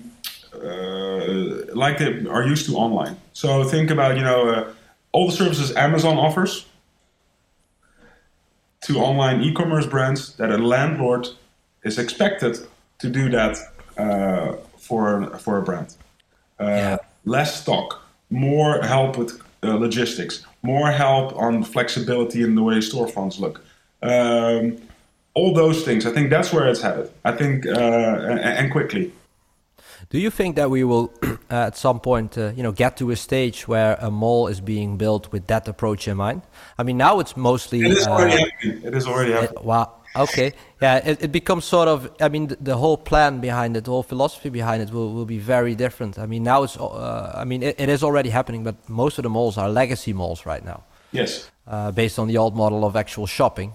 [0.54, 3.18] uh, like they are used to online.
[3.34, 4.74] So think about you know uh,
[5.12, 6.66] all the services Amazon offers
[8.82, 11.28] to online e-commerce brands that a landlord
[11.84, 12.58] is expected
[13.00, 13.58] to do that
[13.98, 15.96] uh, for for a brand.
[16.60, 16.98] Uh, yeah.
[17.26, 23.40] Less stock, more help with uh, logistics, more help on flexibility in the way storefronts
[23.40, 23.64] look.
[24.02, 24.78] Um,
[25.34, 26.06] all those things.
[26.06, 27.10] I think that's where it's headed.
[27.24, 29.14] I think, uh, and, quickly.
[30.10, 31.14] Do you think that we will,
[31.50, 34.98] at some point, uh, you know, get to a stage where a mall is being
[34.98, 36.42] built with that approach in mind?
[36.78, 37.80] I mean, now it's mostly.
[37.82, 38.82] It is already uh, happening.
[38.84, 39.54] It is already happening.
[39.58, 40.01] It, wow.
[40.16, 40.54] Okay.
[40.82, 40.98] Yeah.
[40.98, 42.12] It, it, becomes sort of.
[42.20, 45.26] I mean, the, the, whole plan behind it, the whole philosophy behind it, will, will
[45.26, 46.20] be very different.
[46.20, 46.78] I mean, now it's.
[46.78, 50.14] Uh, I mean, it, it is already happening, but most of the malls are legacy
[50.14, 50.84] malls right now.
[51.12, 51.50] Yes.
[51.68, 53.74] Uh, based on the old model of actual shopping.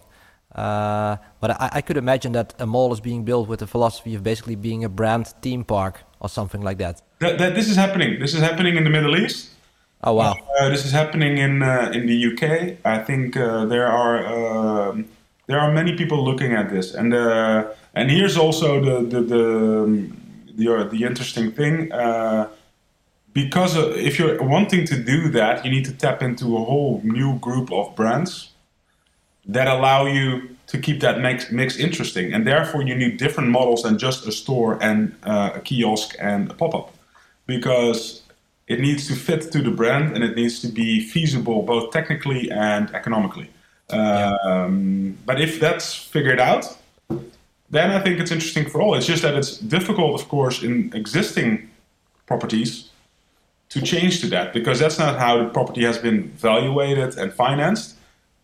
[0.54, 4.14] Uh, but I, I, could imagine that a mall is being built with the philosophy
[4.14, 7.02] of basically being a brand theme park or something like that.
[7.18, 8.20] That, that this is happening.
[8.20, 9.50] This is happening in the Middle East.
[10.02, 10.34] Oh wow!
[10.60, 12.78] Uh, this is happening in uh, in the UK.
[12.84, 15.08] I think uh, there are um,
[15.46, 19.82] there are many people looking at this, and uh, and here's also the the the
[19.82, 20.16] um,
[20.56, 21.90] the, the interesting thing.
[23.32, 27.38] because if you're wanting to do that, you need to tap into a whole new
[27.38, 28.50] group of brands
[29.46, 32.32] that allow you to keep that mix, mix interesting.
[32.32, 36.50] And therefore, you need different models than just a store and uh, a kiosk and
[36.50, 36.94] a pop up
[37.46, 38.22] because
[38.66, 42.50] it needs to fit to the brand and it needs to be feasible both technically
[42.50, 43.48] and economically.
[43.90, 46.76] Um, but if that's figured out,
[47.70, 48.94] then I think it's interesting for all.
[48.94, 51.70] It's just that it's difficult, of course, in existing
[52.26, 52.90] properties
[53.68, 57.96] to change to that because that's not how the property has been valuated and financed.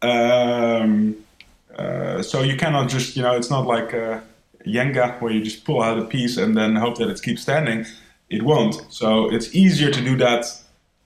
[0.02, 1.16] Um,
[1.76, 4.20] uh, so you cannot just, you know, it's not like uh,
[4.66, 7.86] Jenga where you just pull out a piece and then hope that it keeps standing.
[8.28, 8.84] It won't.
[8.88, 10.46] So it's easier to do that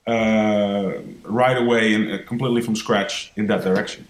[0.07, 4.07] uh, right away and uh, completely from scratch in that direction.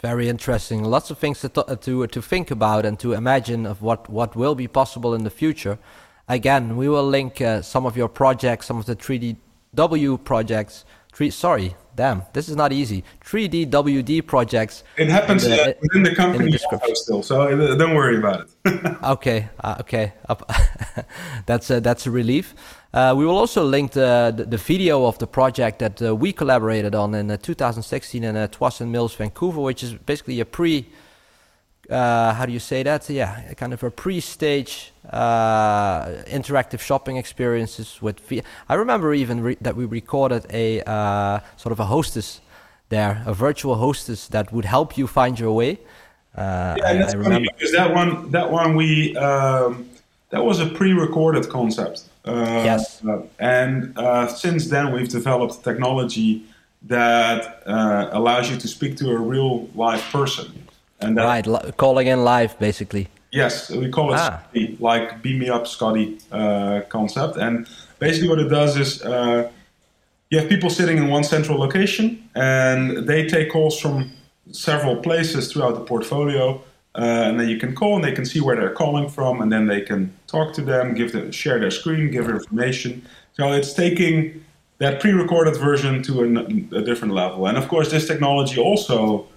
[0.00, 0.82] Very interesting.
[0.82, 4.54] Lots of things to, to to think about and to imagine of what what will
[4.54, 5.78] be possible in the future.
[6.26, 10.84] Again, we will link uh, some of your projects, some of the 3DW projects.
[11.12, 13.04] Three, sorry, damn, this is not easy.
[13.26, 14.84] 3D WD projects.
[14.96, 18.38] It happens in the, uh, within the company the still, so uh, don't worry about
[18.40, 18.96] it.
[19.16, 20.14] okay, uh, okay,
[21.46, 22.54] that's a, that's a relief.
[22.94, 26.32] Uh, we will also link the, the, the, video of the project that uh, we
[26.32, 30.88] collaborated on in uh, 2016 in uh, Tsawwassen Mills, Vancouver, which is basically a pre
[31.90, 33.08] uh, how do you say that?
[33.10, 38.20] Yeah, kind of a pre-stage uh, interactive shopping experiences with.
[38.20, 42.40] V- I remember even re- that we recorded a uh, sort of a hostess
[42.88, 45.78] there, a virtual hostess that would help you find your way.
[46.36, 49.88] Uh, yeah, I, that's I funny because that one, that one we um,
[50.30, 52.04] that was a pre-recorded concept.
[52.24, 53.02] Uh, yes.
[53.38, 56.44] and uh, since then, we've developed technology
[56.82, 60.52] that allows you to speak to a real live person.
[61.02, 63.08] And that, right, li- calling in live, basically.
[63.32, 64.42] Yes, we call it ah.
[64.42, 67.36] Scotty, like beam me up Scotty uh, concept.
[67.36, 67.66] And
[67.98, 69.50] basically, what it does is uh,
[70.30, 74.10] you have people sitting in one central location, and they take calls from
[74.52, 76.60] several places throughout the portfolio.
[76.96, 79.52] uh, and then you can call and they can see where they're calling from, and
[79.52, 83.02] then they can talk to them, give them, share their screen, give information.
[83.34, 84.44] So it's taking
[84.78, 87.46] that pre-recorded version to a, a different level.
[87.46, 89.28] And of course, this technology also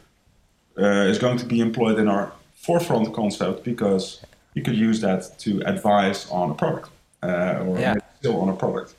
[0.77, 4.21] uh, is going to be employed in our forefront concept because
[4.53, 6.89] you could use that to advise on a product
[7.23, 7.95] uh, or Yeah.
[8.19, 8.95] still on a product.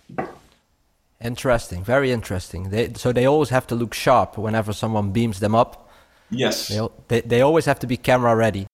[1.20, 2.70] Interesting, very interesting.
[2.70, 5.88] They, so they always have to look sharp whenever someone beams them up.
[6.30, 6.68] Yes.
[6.68, 8.66] They, they, they always have to be camera ready.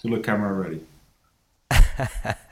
[0.00, 0.80] To look camera ready.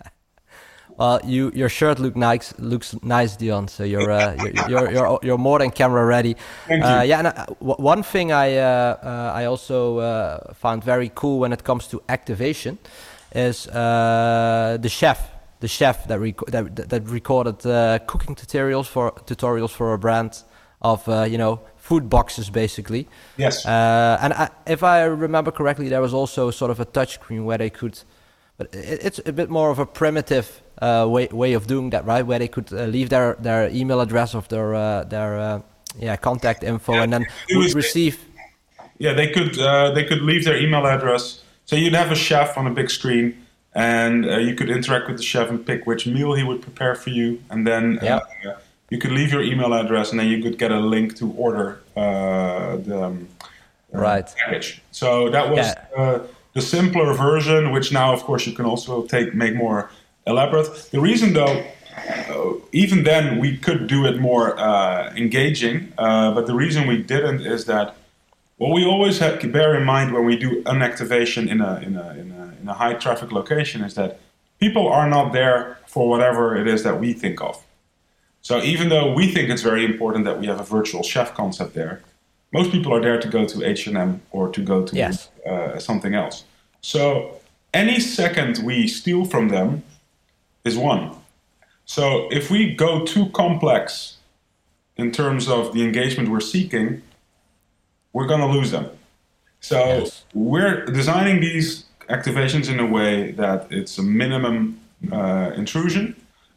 [0.99, 3.69] Well, you your shirt look nice looks nice, Dion.
[3.69, 6.37] So you're uh, you're, you're you're you're more than camera ready.
[6.69, 6.89] Thank you.
[6.89, 11.11] Uh, yeah, and uh, w- one thing I uh, uh, I also uh, found very
[11.15, 12.79] cool when it comes to activation
[13.35, 15.31] is uh, the chef,
[15.61, 20.43] the chef that rec- that, that recorded uh, cooking tutorials for tutorials for a brand
[20.81, 23.07] of uh, you know food boxes basically.
[23.37, 23.65] Yes.
[23.65, 27.59] Uh, and I, if I remember correctly, there was also sort of a touchscreen where
[27.59, 27.99] they could,
[28.59, 32.05] but it, it's a bit more of a primitive uh, way way of doing that,
[32.05, 32.27] right?
[32.27, 35.61] Where they could uh, leave their, their email address of their uh, their uh,
[35.99, 38.19] yeah contact info, Yeah, and then would receive.
[38.99, 41.43] Yeah, they could uh, they could leave their email address.
[41.67, 43.35] So you'd have a chef on a big screen,
[43.75, 46.95] and uh, you could interact with the chef and pick which meal he would prepare
[46.95, 48.21] for you, and then Yeah.
[48.89, 51.81] you could leave your email address, and then you could get a link to order
[51.97, 53.29] uh, the um,
[53.93, 54.29] Right.
[54.39, 54.83] package.
[54.93, 56.21] So that was uh,
[56.57, 59.91] the simpler version, which now, of course, you can also take make more
[60.27, 60.69] elaborate.
[60.91, 61.57] The reason, though,
[62.31, 67.03] uh, even then we could do it more uh, engaging, uh, but the reason we
[67.03, 67.87] didn't is that
[68.57, 71.77] what we always have to bear in mind when we do an activation in a,
[71.87, 74.19] in a, in a, in a high traffic location is that
[74.59, 77.63] people are not there for whatever it is that we think of.
[78.41, 81.75] So even though we think it's very important that we have a virtual chef concept
[81.75, 82.01] there,
[82.53, 85.29] most people are there to go to H&M or to go to Yes.
[85.49, 86.45] uh, something else.
[86.81, 87.41] So
[87.75, 89.83] any second we steal from them
[90.65, 91.11] is one.
[91.85, 94.17] So if we go too complex
[94.97, 97.03] in terms of the engagement we're seeking,
[98.13, 98.89] we're going to lose them.
[99.61, 100.25] So Yes.
[100.35, 104.81] we're designing these activations in a way that it's a minimum
[105.13, 106.15] uh, intrusion.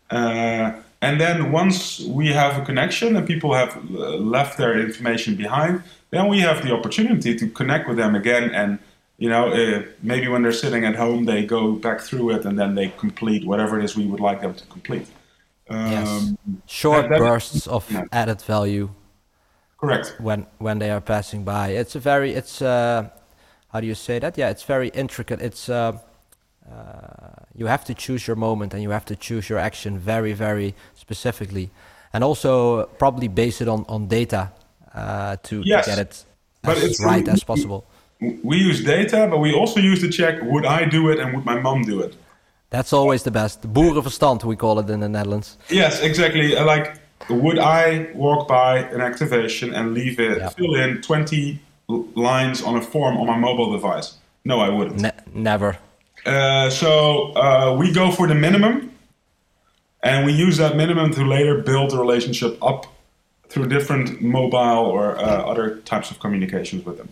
[0.09, 0.71] Uh,
[1.01, 5.81] and then once we have a connection and people have uh, left their information behind,
[6.11, 8.51] then we have the opportunity to connect with them again.
[8.51, 8.79] And
[9.17, 12.57] you know, uh, maybe when they're sitting at home, they go back through it and
[12.57, 15.07] then they complete whatever it is we would like them to complete.
[15.69, 16.33] Um, Yes.
[16.65, 18.05] Short that- bursts of yeah.
[18.11, 18.89] added value
[19.79, 20.15] Correct.
[20.19, 21.69] when when they are passing by.
[21.81, 23.09] It's a very it's uh,
[23.71, 24.37] how do you say that?
[24.37, 25.41] Yeah, it's very intricate.
[25.41, 25.97] It's uh,
[26.69, 30.33] uh, you have to choose your moment and you have to choose your action very
[30.33, 31.69] very specifically,
[32.13, 34.51] and also probably base it on on data
[34.95, 36.25] uh, to, Yes, to get it
[36.61, 37.83] but as it's- right as possible.
[38.43, 41.45] We use data, but we also use to check would I do it and would
[41.45, 42.15] my mom do it?
[42.69, 43.61] That's always the best.
[43.73, 45.57] Boerenverstand, we call it in the Netherlands.
[45.69, 46.55] Yes, exactly.
[46.55, 46.93] Uh, Like,
[47.29, 50.49] would I walk by an activation and leave it, Yeah.
[50.49, 51.59] fill in 20
[52.15, 54.17] lines on a form on my mobile device?
[54.43, 54.99] No, I wouldn't.
[55.01, 55.77] Ne- never.
[56.29, 58.91] Uh, so uh, we go for the minimum,
[60.03, 62.85] and we use that minimum to later build the relationship up
[63.47, 65.21] through different mobile or uh,
[65.51, 67.09] other types of communications with them.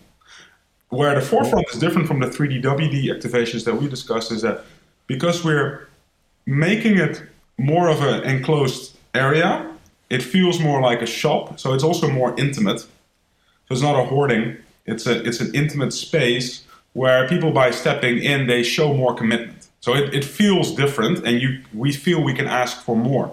[0.90, 4.64] Where the forefront is different from the 3D WD activations that we discussed is that
[5.08, 5.88] because we're
[6.46, 7.20] making it
[7.58, 9.68] more of an enclosed area,
[10.10, 11.58] it feels more like a shop.
[11.58, 12.82] So it's also more intimate.
[12.82, 12.88] So
[13.70, 14.58] it's not a hoarding.
[14.86, 16.67] It's a it's an intimate space
[16.98, 19.60] where people by stepping in they show more commitment.
[19.80, 21.48] So it, it feels different, and you
[21.82, 23.26] we feel we can ask for more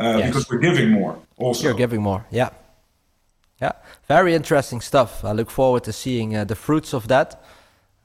[0.00, 0.26] uh, Yes.
[0.28, 1.14] because we're giving more.
[1.36, 2.20] Also, You're giving more.
[2.30, 2.50] Yeah.
[3.62, 3.72] Yeah.
[4.08, 5.24] Very interesting stuff.
[5.24, 7.28] I look forward to seeing uh, the fruits of that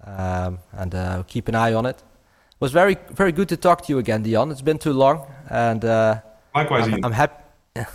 [0.06, 1.98] um, and uh, keep an eye on it.
[1.98, 4.52] It was very, very good to talk to you again, Dion.
[4.52, 5.26] It's been too long.
[5.50, 6.22] And uh,
[6.56, 6.88] likewise.
[6.88, 7.44] I'm, I'm happy.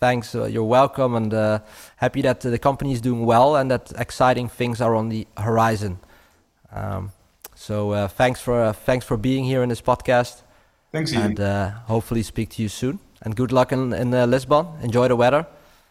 [0.00, 0.34] Thanks.
[0.34, 1.14] Uh, you're welcome.
[1.16, 1.58] And uh,
[1.96, 5.26] happy that uh, the company is doing well and that exciting things are on the
[5.36, 5.98] horizon.
[6.72, 7.12] Um,
[7.54, 10.42] so uh, thanks for uh, thanks for being here in this podcast,
[10.92, 11.22] Thanks, Ian.
[11.22, 12.98] and uh, hopefully speak to you soon.
[13.22, 14.66] And good luck in, in uh, Lisbon.
[14.82, 15.46] Enjoy the weather.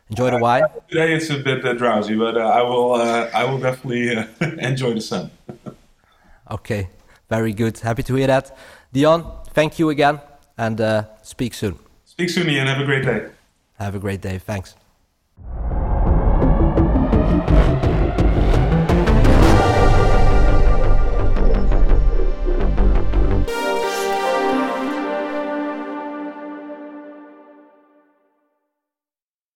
[0.10, 0.64] Enjoy the wine.
[0.88, 4.26] Today it's a bit uh, drowsy, but uh, I will uh, I will definitely uh,
[4.60, 5.32] enjoy the sun.
[6.52, 6.90] Okay,
[7.28, 7.80] very good.
[7.80, 8.56] Happy to hear that.
[8.94, 10.20] Dion, thank you again,
[10.60, 11.80] and uh, speak soon.
[12.06, 12.68] Speak soon, Ian.
[12.68, 13.30] Have a great day.
[13.80, 14.38] Have a great day.
[14.38, 14.76] Thanks.